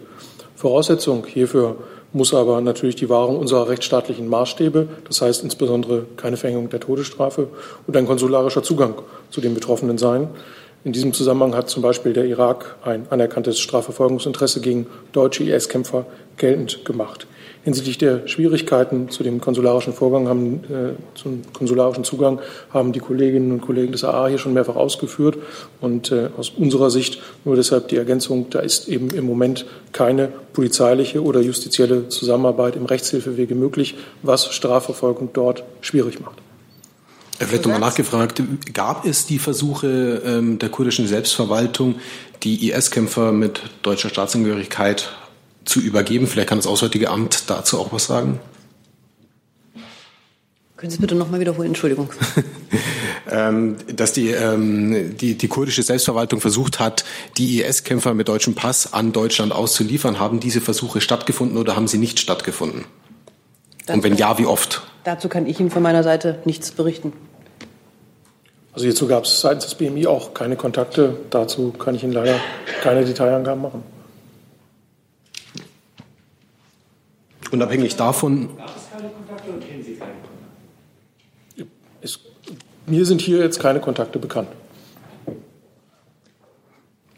[0.57, 1.77] Voraussetzung hierfür
[2.13, 7.49] muss aber natürlich die Wahrung unserer rechtsstaatlichen Maßstäbe, das heißt insbesondere keine Verhängung der Todesstrafe
[7.87, 8.97] und ein konsularischer Zugang
[9.31, 10.29] zu den Betroffenen sein.
[10.85, 16.05] In diesem Zusammenhang hat zum Beispiel der Irak ein anerkanntes Strafverfolgungsinteresse gegen deutsche IS-Kämpfer
[16.37, 17.27] geltend gemacht.
[17.63, 22.41] Hinsichtlich der Schwierigkeiten zu dem konsularischen Vorgang haben, äh, zum konsularischen Zugang
[22.73, 25.37] haben die Kolleginnen und Kollegen des AA hier schon mehrfach ausgeführt.
[25.81, 30.29] Und äh, aus unserer Sicht nur deshalb die Ergänzung, da ist eben im Moment keine
[30.55, 36.39] polizeiliche oder justizielle Zusammenarbeit im Rechtshilfewege möglich, was Strafverfolgung dort schwierig macht.
[37.39, 38.43] Vielleicht nochmal nachgefragt,
[38.75, 41.97] gab es die Versuche ähm, der kurdischen Selbstverwaltung,
[42.43, 45.11] die IS-Kämpfer mit deutscher Staatsangehörigkeit
[45.65, 46.27] zu übergeben.
[46.27, 48.41] Vielleicht kann das Auswärtige Amt dazu auch was sagen.
[50.81, 51.69] Können Sie bitte noch mal wiederholen?
[51.69, 52.09] Entschuldigung.
[53.31, 57.05] ähm, dass die, ähm, die, die kurdische Selbstverwaltung versucht hat,
[57.37, 60.19] die IS-Kämpfer mit deutschem Pass an Deutschland auszuliefern.
[60.19, 62.87] Haben diese Versuche stattgefunden oder haben sie nicht stattgefunden?
[63.85, 64.81] Dazu Und wenn ja, wie oft?
[65.05, 67.13] Dazu kann ich Ihnen von meiner Seite nichts berichten.
[68.73, 71.17] Also hierzu gab es seitens des BMI auch keine Kontakte.
[71.29, 72.37] Dazu kann ich Ihnen leider
[72.83, 73.83] keine Detailangaben machen.
[77.51, 78.51] Unabhängig davon.
[82.01, 82.21] Es,
[82.87, 84.49] mir sind hier jetzt keine Kontakte bekannt.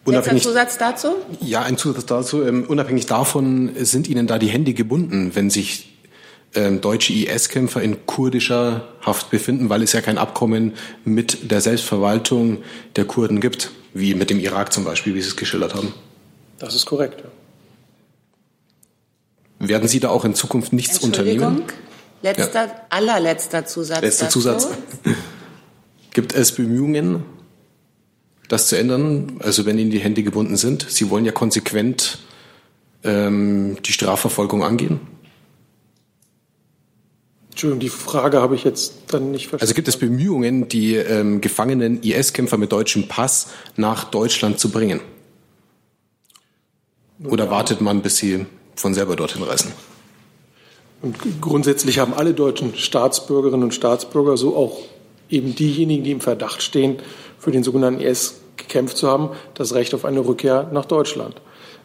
[0.04, 1.14] Unabhängig, Zusatz dazu?
[1.40, 2.42] Ja, ein Zusatz dazu.
[2.42, 5.92] Ähm, unabhängig davon sind Ihnen da die Hände gebunden, wenn sich
[6.54, 10.74] ähm, deutsche IS-Kämpfer in kurdischer Haft befinden, weil es ja kein Abkommen
[11.04, 12.58] mit der Selbstverwaltung
[12.96, 15.94] der Kurden gibt, wie mit dem Irak zum Beispiel, wie Sie es geschildert haben.
[16.58, 17.20] Das ist korrekt.
[17.20, 17.30] Ja.
[19.68, 21.62] Werden Sie da auch in Zukunft nichts unternehmen?
[22.20, 22.80] Letzter, ja.
[22.88, 24.02] allerletzter Zusatz.
[24.02, 24.40] Letzter dazu.
[24.40, 24.68] Zusatz.
[26.12, 27.22] Gibt es Bemühungen,
[28.48, 29.38] das zu ändern?
[29.38, 32.18] Also wenn Ihnen die Hände gebunden sind, Sie wollen ja konsequent
[33.04, 35.00] ähm, die Strafverfolgung angehen?
[37.50, 39.62] Entschuldigung, die Frage habe ich jetzt dann nicht verstanden.
[39.62, 45.00] Also gibt es Bemühungen, die ähm, gefangenen IS-Kämpfer mit deutschem Pass nach Deutschland zu bringen?
[47.22, 48.46] Oder wartet man, bis sie
[48.82, 49.72] von selber dorthin reisen?
[51.00, 54.78] Und grundsätzlich haben alle deutschen Staatsbürgerinnen und Staatsbürger, so auch
[55.30, 56.98] eben diejenigen, die im Verdacht stehen,
[57.38, 61.40] für den sogenannten IS gekämpft zu haben, das Recht auf eine Rückkehr nach Deutschland.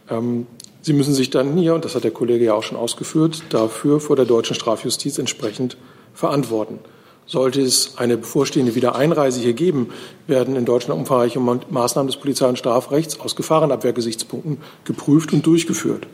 [0.09, 0.45] Ähm,
[0.81, 3.99] Sie müssen sich dann hier, und das hat der Kollege ja auch schon ausgeführt, dafür
[3.99, 5.75] vor der deutschen Strafjustiz entsprechend
[6.13, 6.79] verantworten.
[7.25, 9.89] Sollte es eine bevorstehende Wiedereinreise hier geben,
[10.27, 16.07] werden in Deutschland umfangreiche Maßnahmen des Polizei- und Strafrechts aus Gefahrenabwehrgesichtspunkten geprüft und durchgeführt.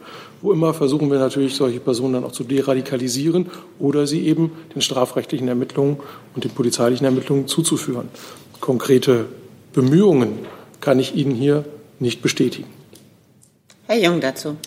[0.43, 4.81] Wo immer versuchen wir natürlich, solche Personen dann auch zu deradikalisieren oder sie eben den
[4.81, 5.97] strafrechtlichen Ermittlungen
[6.35, 8.09] und den polizeilichen Ermittlungen zuzuführen.
[8.59, 9.27] Konkrete
[9.71, 10.39] Bemühungen
[10.81, 11.63] kann ich Ihnen hier
[11.99, 12.67] nicht bestätigen.
[13.87, 14.57] Herr Jung dazu.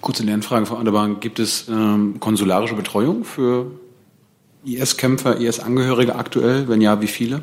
[0.00, 1.20] Kurze Lernfrage, Frau Aderbahn.
[1.20, 3.72] Gibt es ähm, konsularische Betreuung für
[4.64, 6.66] IS-Kämpfer, IS-Angehörige aktuell?
[6.66, 7.42] Wenn ja, wie viele?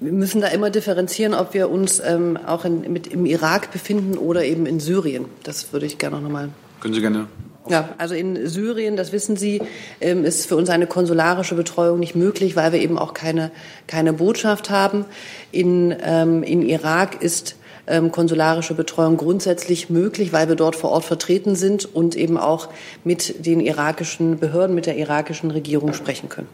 [0.00, 4.16] Wir müssen da immer differenzieren, ob wir uns ähm, auch in, mit, im Irak befinden
[4.16, 5.26] oder eben in Syrien.
[5.42, 6.48] Das würde ich gerne noch mal.
[6.80, 7.26] Können Sie gerne.
[7.68, 9.60] Ja, also in Syrien, das wissen Sie,
[10.00, 13.50] ähm, ist für uns eine konsularische Betreuung nicht möglich, weil wir eben auch keine,
[13.86, 15.04] keine Botschaft haben.
[15.52, 21.04] In, ähm, in Irak ist ähm, konsularische Betreuung grundsätzlich möglich, weil wir dort vor Ort
[21.04, 22.70] vertreten sind und eben auch
[23.04, 26.48] mit den irakischen Behörden, mit der irakischen Regierung sprechen können.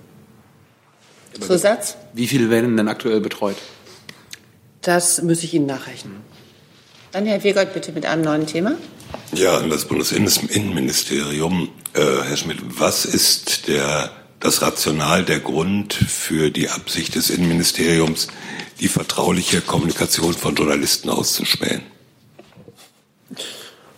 [1.41, 1.97] Zusatz?
[2.12, 3.57] Wie viele werden denn aktuell betreut?
[4.82, 6.16] Das muss ich Ihnen nachrechnen.
[7.12, 8.76] Dann Herr Wegold bitte mit einem neuen Thema.
[9.32, 11.70] Ja, an das Bundesinnenministerium.
[11.95, 14.11] Äh, Herr Schmidt, was ist der,
[14.41, 18.28] das Rational, der Grund für die Absicht des Innenministeriums,
[18.80, 21.82] die vertrauliche Kommunikation von Journalisten auszuspähen?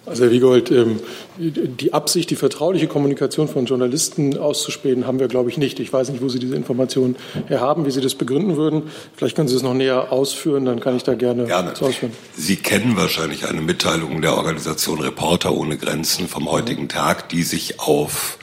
[0.08, 1.00] Also Herr Wiegold, ähm,
[1.36, 5.80] die Absicht, die vertrauliche Kommunikation von Journalisten auszuspähen, haben wir, glaube ich, nicht.
[5.80, 8.84] Ich weiß nicht, wo Sie diese Informationen her haben, wie Sie das begründen würden.
[9.14, 11.72] Vielleicht können Sie es noch näher ausführen, dann kann ich da gerne, gerne.
[11.72, 12.12] ausführen.
[12.36, 17.80] Sie kennen wahrscheinlich eine Mitteilung der Organisation Reporter ohne Grenzen vom heutigen Tag, die sich
[17.80, 18.38] auf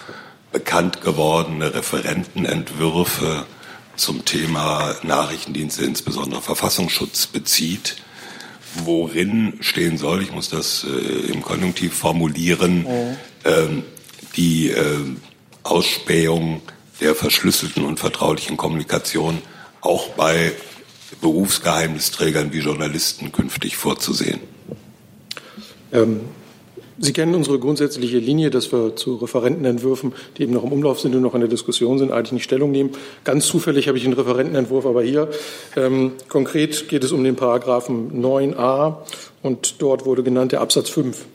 [0.52, 3.46] bekannt gewordene Referentenentwürfe
[3.98, 7.98] zum Thema Nachrichtendienste, insbesondere Verfassungsschutz, bezieht,
[8.84, 13.18] worin stehen soll, ich muss das äh, im Konjunktiv formulieren, mhm.
[13.46, 13.84] ähm,
[14.36, 15.00] die äh,
[15.64, 16.62] Ausspähung
[17.02, 19.42] der verschlüsselten und vertraulichen Kommunikation
[19.82, 20.54] auch bei
[21.22, 24.40] Berufsgeheimnisträgern wie Journalisten künftig vorzusehen.
[25.92, 26.22] Ähm,
[26.98, 31.14] Sie kennen unsere grundsätzliche Linie, dass wir zu Referentenentwürfen, die eben noch im Umlauf sind
[31.14, 32.92] und noch in der Diskussion sind, eigentlich nicht Stellung nehmen.
[33.26, 35.30] Ganz zufällig habe ich einen Referentenentwurf aber hier.
[35.76, 38.98] Ähm, konkret geht es um den Paragraphen 9a
[39.42, 41.26] und dort wurde genannt der Absatz 5.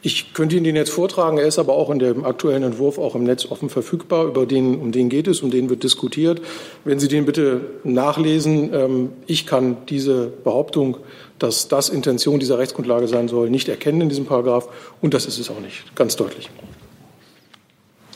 [0.00, 3.16] Ich könnte Ihnen den jetzt vortragen, er ist aber auch in dem aktuellen Entwurf auch
[3.16, 4.26] im Netz offen verfügbar.
[4.26, 6.40] Über den, um den geht es, um den wird diskutiert.
[6.84, 10.98] Wenn Sie den bitte nachlesen, ähm, ich kann diese Behauptung
[11.38, 14.68] dass das Intention dieser Rechtsgrundlage sein soll, nicht erkennen in diesem Paragraph.
[15.00, 16.50] Und das ist es auch nicht, ganz deutlich.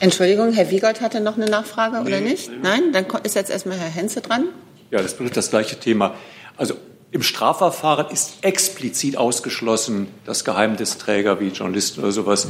[0.01, 2.51] Entschuldigung, Herr Wiegold hatte noch eine Nachfrage oder nicht?
[2.63, 2.93] Nein?
[2.93, 4.49] Dann ist jetzt erstmal Herr Henze dran.
[4.91, 6.15] Ja, das betrifft das gleiche Thema.
[6.57, 6.75] Also
[7.13, 12.49] im Strafverfahren ist explizit ausgeschlossen, dass Geheimnisträger wie Journalisten oder sowas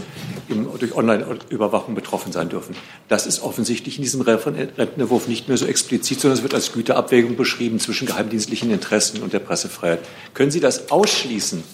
[0.79, 2.77] durch Online-Überwachung betroffen sein dürfen.
[3.09, 7.37] Das ist offensichtlich in diesem Referentenentwurf nicht mehr so explizit, sondern es wird als Güterabwägung
[7.37, 9.99] beschrieben zwischen geheimdienstlichen Interessen und der Pressefreiheit.
[10.33, 11.65] Können Sie das ausschließen,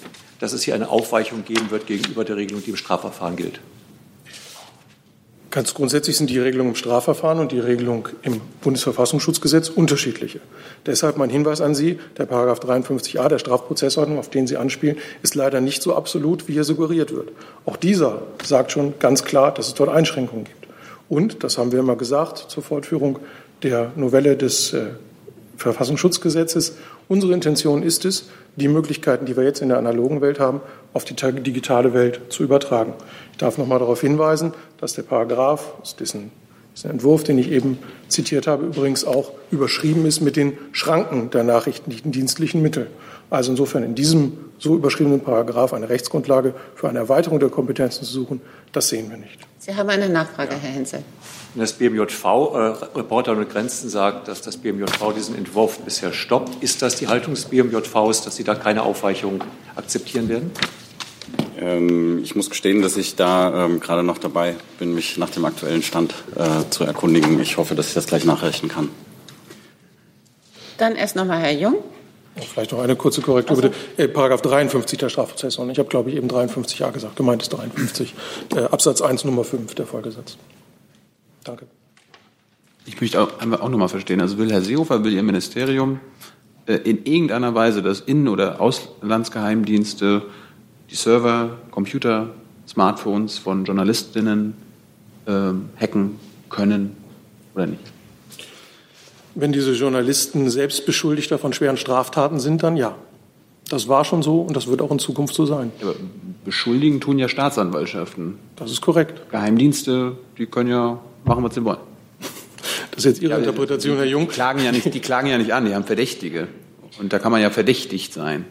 [0.40, 3.60] dass es hier eine Aufweichung geben wird gegenüber der Regelung, die im Strafverfahren gilt?
[5.58, 10.38] Ganz grundsätzlich sind die Regelungen im Strafverfahren und die Regelung im Bundesverfassungsschutzgesetz unterschiedliche.
[10.86, 15.34] Deshalb mein Hinweis an Sie, der Paragraph 53a der Strafprozessordnung, auf den Sie anspielen, ist
[15.34, 17.32] leider nicht so absolut, wie hier suggeriert wird.
[17.66, 20.68] Auch dieser sagt schon ganz klar, dass es dort Einschränkungen gibt.
[21.08, 23.18] Und, das haben wir immer gesagt, zur Fortführung
[23.64, 24.90] der Novelle des äh,
[25.58, 26.76] Verfassungsschutzgesetzes,
[27.08, 30.60] unsere Intention ist es, die Möglichkeiten, die wir jetzt in der analogen Welt haben,
[30.92, 32.94] auf die digitale Welt zu übertragen.
[33.32, 36.30] Ich darf noch mal darauf hinweisen, dass der Paragraph diesem,
[36.74, 37.78] diesem Entwurf, den ich eben
[38.08, 42.86] zitiert habe, übrigens auch überschrieben ist mit den Schranken der nachrichtendienstlichen Mittel.
[43.30, 48.12] Also insofern in diesem so überschriebenen Paragraph eine Rechtsgrundlage für eine Erweiterung der Kompetenzen zu
[48.12, 48.40] suchen,
[48.72, 49.38] das sehen wir nicht.
[49.58, 50.58] Sie haben eine Nachfrage, ja.
[50.60, 51.02] Herr Henzel.
[51.54, 56.62] Das BMJV, äh, Reporter ohne Grenzen, sagt, dass das BMJV diesen Entwurf bisher stoppt.
[56.62, 59.42] Ist das die Haltung des BMJVs, dass Sie da keine Aufweichung
[59.76, 60.50] akzeptieren werden?
[61.60, 65.44] Ähm, ich muss gestehen, dass ich da ähm, gerade noch dabei bin, mich nach dem
[65.44, 67.40] aktuellen Stand äh, zu erkundigen.
[67.40, 68.88] Ich hoffe, dass ich das gleich nachrechnen kann.
[70.76, 71.76] Dann erst noch mal Herr Jung.
[72.46, 73.72] Vielleicht noch eine kurze Korrektur bitte.
[73.96, 75.72] Äh, Paragraph 53 der Strafprozessordnung.
[75.72, 77.16] Ich habe, glaube ich, eben 53a gesagt.
[77.16, 78.14] Gemeint ist 53.
[78.54, 80.36] Äh, Absatz 1 Nummer 5 der Folgesatz.
[81.44, 81.66] Danke.
[82.86, 84.20] Ich möchte auch, auch noch mal verstehen.
[84.20, 86.00] Also will Herr Seehofer, will Ihr Ministerium
[86.66, 90.22] äh, in irgendeiner Weise, dass Innen- oder Auslandsgeheimdienste
[90.90, 92.30] die Server, Computer,
[92.66, 94.54] Smartphones von Journalistinnen
[95.26, 96.18] äh, hacken
[96.48, 96.96] können
[97.54, 97.97] oder nicht?
[99.34, 102.96] Wenn diese Journalisten selbst Beschuldigter von schweren Straftaten sind, dann ja.
[103.68, 105.72] Das war schon so und das wird auch in Zukunft so sein.
[105.82, 105.94] Aber
[106.44, 108.38] beschuldigen tun ja Staatsanwaltschaften.
[108.56, 109.30] Das ist korrekt.
[109.30, 111.78] Geheimdienste, die können ja machen, was sie wollen.
[112.90, 114.22] Das ist jetzt Ihre ja, Interpretation, die, Herr Jung.
[114.22, 116.48] Die klagen, ja nicht, die klagen ja nicht an, die haben Verdächtige.
[116.98, 118.44] Und da kann man ja verdächtigt sein.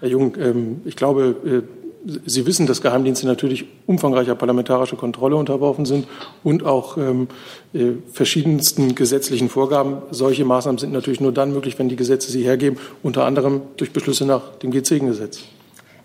[0.00, 1.79] Herr Jung, ähm, ich glaube, äh,
[2.24, 6.06] Sie wissen, dass Geheimdienste natürlich umfangreicher parlamentarischer Kontrolle unterworfen sind
[6.42, 7.28] und auch ähm,
[7.74, 9.98] äh, verschiedensten gesetzlichen Vorgaben.
[10.10, 13.92] Solche Maßnahmen sind natürlich nur dann möglich, wenn die Gesetze sie hergeben, unter anderem durch
[13.92, 15.40] Beschlüsse nach dem G10-Gesetz.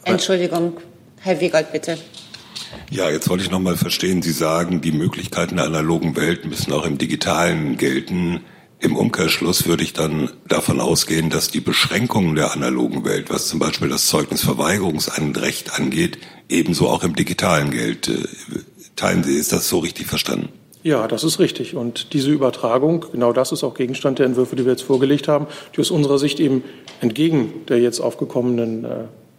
[0.04, 0.74] Entschuldigung,
[1.22, 1.98] Herr Wiegold, bitte.
[2.89, 4.22] Ja, jetzt wollte ich noch mal verstehen.
[4.22, 8.41] Sie sagen, die Möglichkeiten der analogen Welt müssen auch im digitalen gelten.
[8.86, 13.58] Im Umkehrschluss würde ich dann davon ausgehen, dass die Beschränkungen der analogen Welt, was zum
[13.58, 16.20] Beispiel das Zeugnisverweigerungsrecht angeht,
[16.50, 18.10] ebenso auch im digitalen gilt.
[18.10, 18.20] Äh,
[18.96, 20.50] teilen Sie, ist das so richtig verstanden?
[20.84, 21.76] Ja, das ist richtig.
[21.76, 25.48] Und diese Übertragung, genau das ist auch Gegenstand der Entwürfe, die wir jetzt vorgelegt haben,
[25.76, 26.64] die aus unserer Sicht eben
[27.02, 28.90] entgegen der jetzt aufgekommenen äh,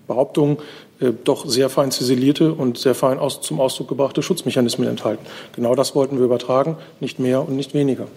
[0.08, 0.56] Behauptungen
[0.98, 5.24] äh, doch sehr fein ziselierte und sehr fein aus, zum Ausdruck gebrachte Schutzmechanismen enthalten.
[5.54, 8.08] Genau das wollten wir übertragen, nicht mehr und nicht weniger.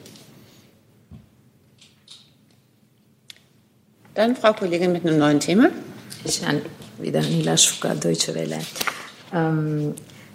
[4.20, 5.70] Dann Frau Kollegin mit einem neuen Thema.
[6.26, 6.62] Ich bin
[6.98, 8.60] wieder Nila Schuka, Deutsche Welle.
[9.34, 9.94] Ähm,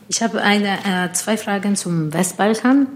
[0.08, 2.86] ich habe eine, äh, zwei Fragen zum Westbalkan.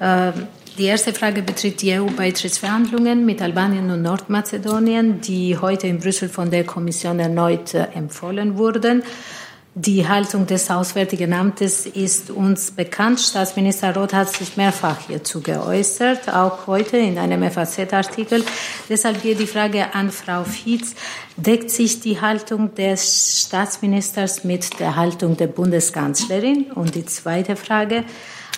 [0.00, 0.32] Äh,
[0.78, 6.50] die erste Frage betrifft die EU-Beitrittsverhandlungen mit Albanien und Nordmazedonien, die heute in Brüssel von
[6.50, 9.02] der Kommission erneut äh, empfohlen wurden.
[9.80, 13.20] Die Haltung des Auswärtigen Amtes ist uns bekannt.
[13.20, 18.42] Staatsminister Roth hat sich mehrfach hierzu geäußert, auch heute in einem FAZ-Artikel.
[18.88, 20.96] Deshalb geht die Frage an Frau Fietz.
[21.36, 26.72] Deckt sich die Haltung des Staatsministers mit der Haltung der Bundeskanzlerin?
[26.74, 28.02] Und die zweite Frage.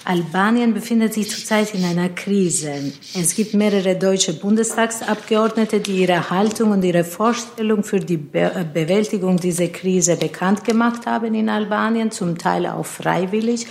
[0.05, 2.93] Albanien befindet sich zurzeit in einer Krise.
[3.15, 8.65] Es gibt mehrere deutsche Bundestagsabgeordnete, die ihre Haltung und ihre Vorstellung für die Be äh,
[8.65, 13.67] Bewältigung dieser Krise bekannt gemacht haben in Albanien, zum Teil auch freiwillig.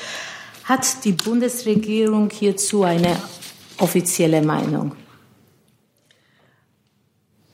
[0.66, 3.16] Hat die Bundesregierung hierzu eine
[3.80, 4.96] offizielle Meinung?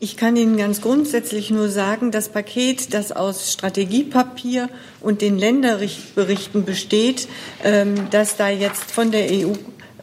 [0.06, 4.70] Ich kann Ihnen ganz grundsätzlich nur sagen, das Paket, das aus Strategiepapier
[5.02, 7.28] und den Länderberichten besteht,
[7.64, 9.54] ähm, das da jetzt von der EU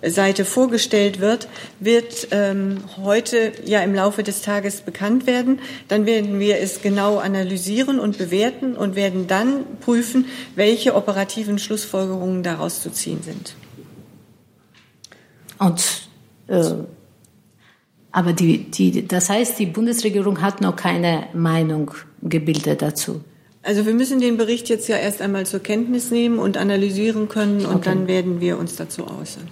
[0.05, 1.46] Seite vorgestellt wird,
[1.78, 5.61] wird ähm, heute ja im Laufe des Tages bekannt werden.
[5.86, 10.24] Dann werden wir es genau analysieren und bewerten und werden dann prüfen,
[10.57, 13.55] welche operativen Schlussfolgerungen daraus zu ziehen sind.
[15.61, 16.09] Und
[16.48, 16.74] äh
[18.12, 21.92] aber die, die, das heißt, die Bundesregierung hat noch keine Meinung
[22.22, 23.22] gebildet dazu.
[23.62, 27.64] Also wir müssen den Bericht jetzt ja erst einmal zur Kenntnis nehmen und analysieren können
[27.64, 27.84] und okay.
[27.84, 29.48] dann werden wir uns dazu äußern.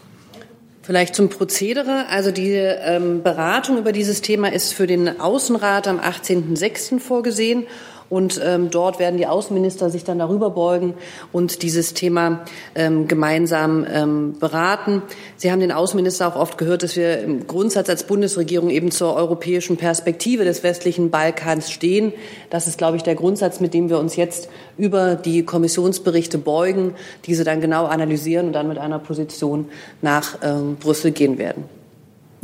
[0.83, 2.07] Vielleicht zum Prozedere.
[2.09, 6.99] Also die ähm, Beratung über dieses Thema ist für den Außenrat am 18.06.
[6.99, 7.67] vorgesehen
[8.11, 10.95] und ähm, dort werden die Außenminister sich dann darüber beugen
[11.33, 12.41] und dieses Thema
[12.75, 15.03] ähm, gemeinsam ähm, beraten.
[15.37, 19.15] Sie haben den Außenminister auch oft gehört, dass wir im Grundsatz als Bundesregierung eben zur
[19.15, 22.13] europäischen Perspektive des westlichen Balkans stehen.
[22.51, 26.95] Das ist, glaube ich, der Grundsatz, mit dem wir uns jetzt über die Kommissionsberichte beugen,
[27.27, 29.67] diese dann genau analysieren und dann mit einer Position
[30.03, 31.65] nach ähm, Brüssel gehen werden.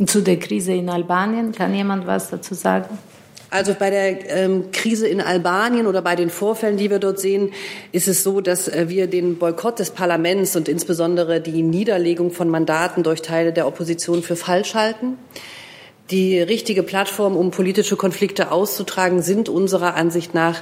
[0.05, 2.97] Zu der Krise in Albanien kann jemand was dazu sagen?
[3.49, 7.53] Also bei der ähm, Krise in Albanien oder bei den Vorfällen, die wir dort sehen,
[7.93, 12.49] ist es so, dass äh, wir den Boykott des Parlaments und insbesondere die Niederlegung von
[12.49, 15.17] Mandaten durch Teile der Opposition für falsch halten.
[16.09, 20.61] Die richtige Plattform, um politische Konflikte auszutragen, sind unserer Ansicht nach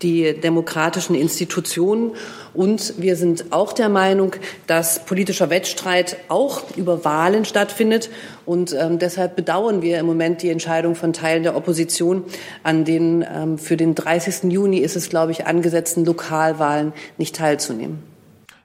[0.00, 2.12] die demokratischen Institutionen.
[2.54, 4.32] Und wir sind auch der Meinung,
[4.66, 8.08] dass politischer Wettstreit auch über Wahlen stattfindet.
[8.46, 12.24] Und ähm, deshalb bedauern wir im Moment die Entscheidung von Teilen der Opposition,
[12.62, 14.50] an den ähm, für den 30.
[14.50, 18.15] Juni ist es, glaube ich, angesetzten Lokalwahlen nicht teilzunehmen.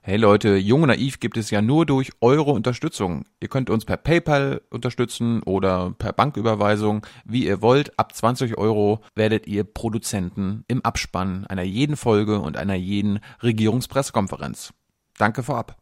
[0.03, 3.25] Hey Leute, Jung und Naiv gibt es ja nur durch eure Unterstützung.
[3.39, 7.99] Ihr könnt uns per PayPal unterstützen oder per Banküberweisung, wie ihr wollt.
[7.99, 14.73] Ab 20 Euro werdet ihr Produzenten im Abspann einer jeden Folge und einer jeden Regierungspressekonferenz.
[15.19, 15.75] Danke vorab.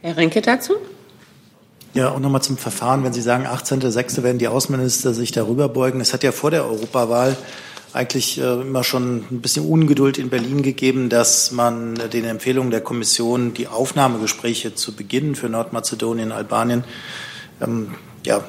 [0.00, 0.74] Herr Renke dazu?
[1.94, 3.02] Ja, und nochmal zum Verfahren.
[3.02, 4.22] Wenn Sie sagen, 18.06.
[4.22, 6.00] werden die Außenminister sich darüber beugen.
[6.00, 7.36] Es hat ja vor der Europawahl
[7.92, 12.80] eigentlich äh, immer schon ein bisschen Ungeduld in Berlin gegeben, dass man den Empfehlungen der
[12.80, 16.84] Kommission die Aufnahmegespräche zu Beginn für Nordmazedonien, Albanien
[17.60, 18.44] ähm, ja,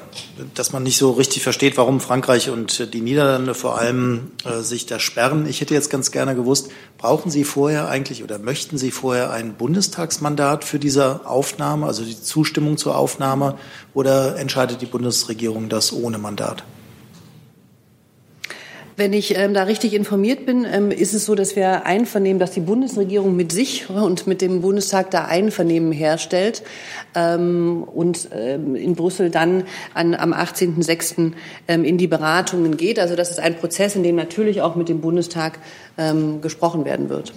[0.55, 4.87] dass man nicht so richtig versteht, warum Frankreich und die Niederlande vor allem äh, sich
[4.87, 5.47] da sperren.
[5.47, 9.53] Ich hätte jetzt ganz gerne gewusst, brauchen Sie vorher eigentlich oder möchten Sie vorher ein
[9.53, 13.57] Bundestagsmandat für diese Aufnahme, also die Zustimmung zur Aufnahme,
[13.93, 16.63] oder entscheidet die Bundesregierung das ohne Mandat?
[18.99, 22.51] Wenn ich ähm, da richtig informiert bin, ähm, ist es so, dass wir einvernehmen, dass
[22.51, 26.63] die Bundesregierung mit sich und mit dem Bundestag da Einvernehmen herstellt
[27.15, 31.31] ähm, und ähm, in Brüssel dann an, am 18.06.
[31.69, 32.99] Ähm, in die Beratungen geht.
[32.99, 35.59] Also das ist ein Prozess, in dem natürlich auch mit dem Bundestag
[35.97, 37.31] ähm, gesprochen werden wird.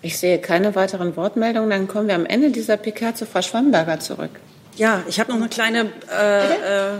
[0.00, 1.68] Ich sehe keine weiteren Wortmeldungen.
[1.68, 4.30] Dann kommen wir am Ende dieser PK zu Frau Schwamberger zurück.
[4.76, 6.98] Ja, ich habe noch eine kleine äh, äh,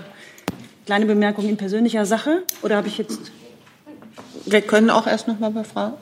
[0.87, 3.18] Kleine Bemerkung in persönlicher Sache oder habe ich jetzt?
[4.45, 5.95] Wir können auch erst noch mal bei Frau.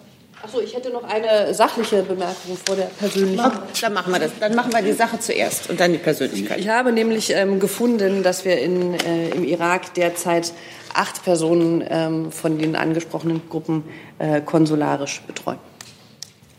[0.43, 3.51] Achso, ich hätte noch eine sachliche Bemerkung vor der persönlichen.
[3.80, 4.32] Dann machen wir das.
[4.39, 6.59] Dann machen wir die Sache zuerst und dann die Persönlichkeit.
[6.59, 10.53] Ich habe nämlich ähm, gefunden, dass wir in, äh, im Irak derzeit
[10.93, 13.85] acht Personen ähm, von den angesprochenen Gruppen
[14.18, 15.59] äh, konsularisch betreuen.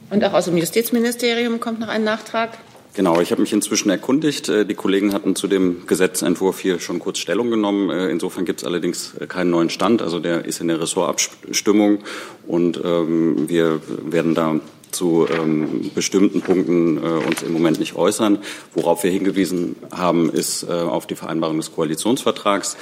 [0.10, 2.58] Und auch aus dem Justizministerium kommt noch ein Nachtrag.
[2.96, 4.48] Genau, ich habe mich inzwischen erkundigt.
[4.48, 7.90] Äh, die Kollegen hatten zu dem Gesetzentwurf hier schon kurz Stellung genommen.
[7.90, 10.02] Äh, insofern gibt es allerdings äh, keinen neuen Stand.
[10.02, 12.00] Also der ist in der Ressortabstimmung
[12.48, 14.62] und ähm, wir werden da
[14.96, 18.40] zu ähm, bestimmten Punkten äh, uns im Moment nicht äußern.
[18.74, 22.78] Worauf wir hingewiesen haben, ist äh, auf die Vereinbarung des Koalitionsvertrags.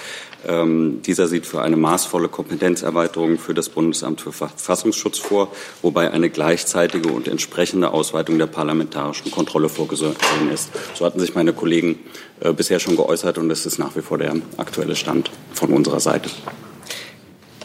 [0.47, 5.51] Ähm, dieser sieht für eine maßvolle Kompetenzerweiterung für das Bundesamt für Verfassungsschutz vor,
[5.82, 10.16] wobei eine gleichzeitige und entsprechende Ausweitung der parlamentarischen Kontrolle vorgesehen
[10.53, 10.70] ist.
[10.93, 11.99] So hatten sich meine Kollegen
[12.41, 15.99] äh, bisher schon geäußert und das ist nach wie vor der aktuelle Stand von unserer
[15.99, 16.30] Seite.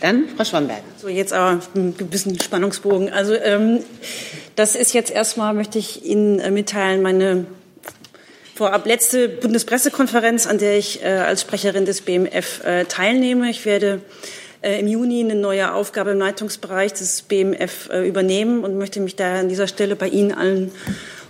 [0.01, 0.83] Dann Frau Schwamberg.
[1.01, 3.13] So, jetzt aber ein bisschen Spannungsbogen.
[3.13, 3.81] Also ähm,
[4.57, 7.47] das ist jetzt erstmal, möchte ich Ihnen äh, mitteilen, meine
[8.55, 13.51] vorab letzte Bundespressekonferenz, an der ich äh, als Sprecherin des BMF äh, teilnehme.
[13.51, 14.01] Ich werde
[14.63, 19.15] äh, im Juni eine neue Aufgabe im Leitungsbereich des BMF äh, übernehmen und möchte mich
[19.15, 20.73] daher an dieser Stelle bei Ihnen allen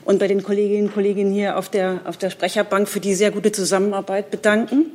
[0.06, 3.30] und bei den Kolleginnen und Kollegen hier auf der, auf der Sprecherbank für die sehr
[3.30, 4.86] gute Zusammenarbeit bedanken.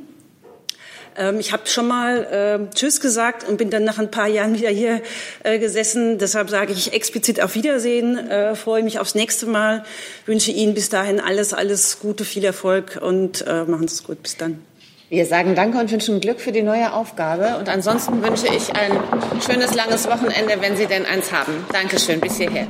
[1.16, 4.54] Ähm, ich habe schon mal äh, Tschüss gesagt und bin dann nach ein paar Jahren
[4.54, 5.02] wieder hier
[5.42, 6.18] äh, gesessen.
[6.18, 9.84] Deshalb sage ich explizit auf Wiedersehen, äh, freue mich aufs nächste Mal,
[10.26, 14.22] wünsche Ihnen bis dahin alles, alles Gute, viel Erfolg und äh, machen Sie es gut.
[14.22, 14.62] Bis dann.
[15.10, 17.56] Wir sagen Danke und wünschen Glück für die neue Aufgabe.
[17.58, 18.92] Und ansonsten wünsche ich ein
[19.46, 21.52] schönes, langes Wochenende, wenn Sie denn eins haben.
[21.72, 22.66] Dankeschön, bis hierher.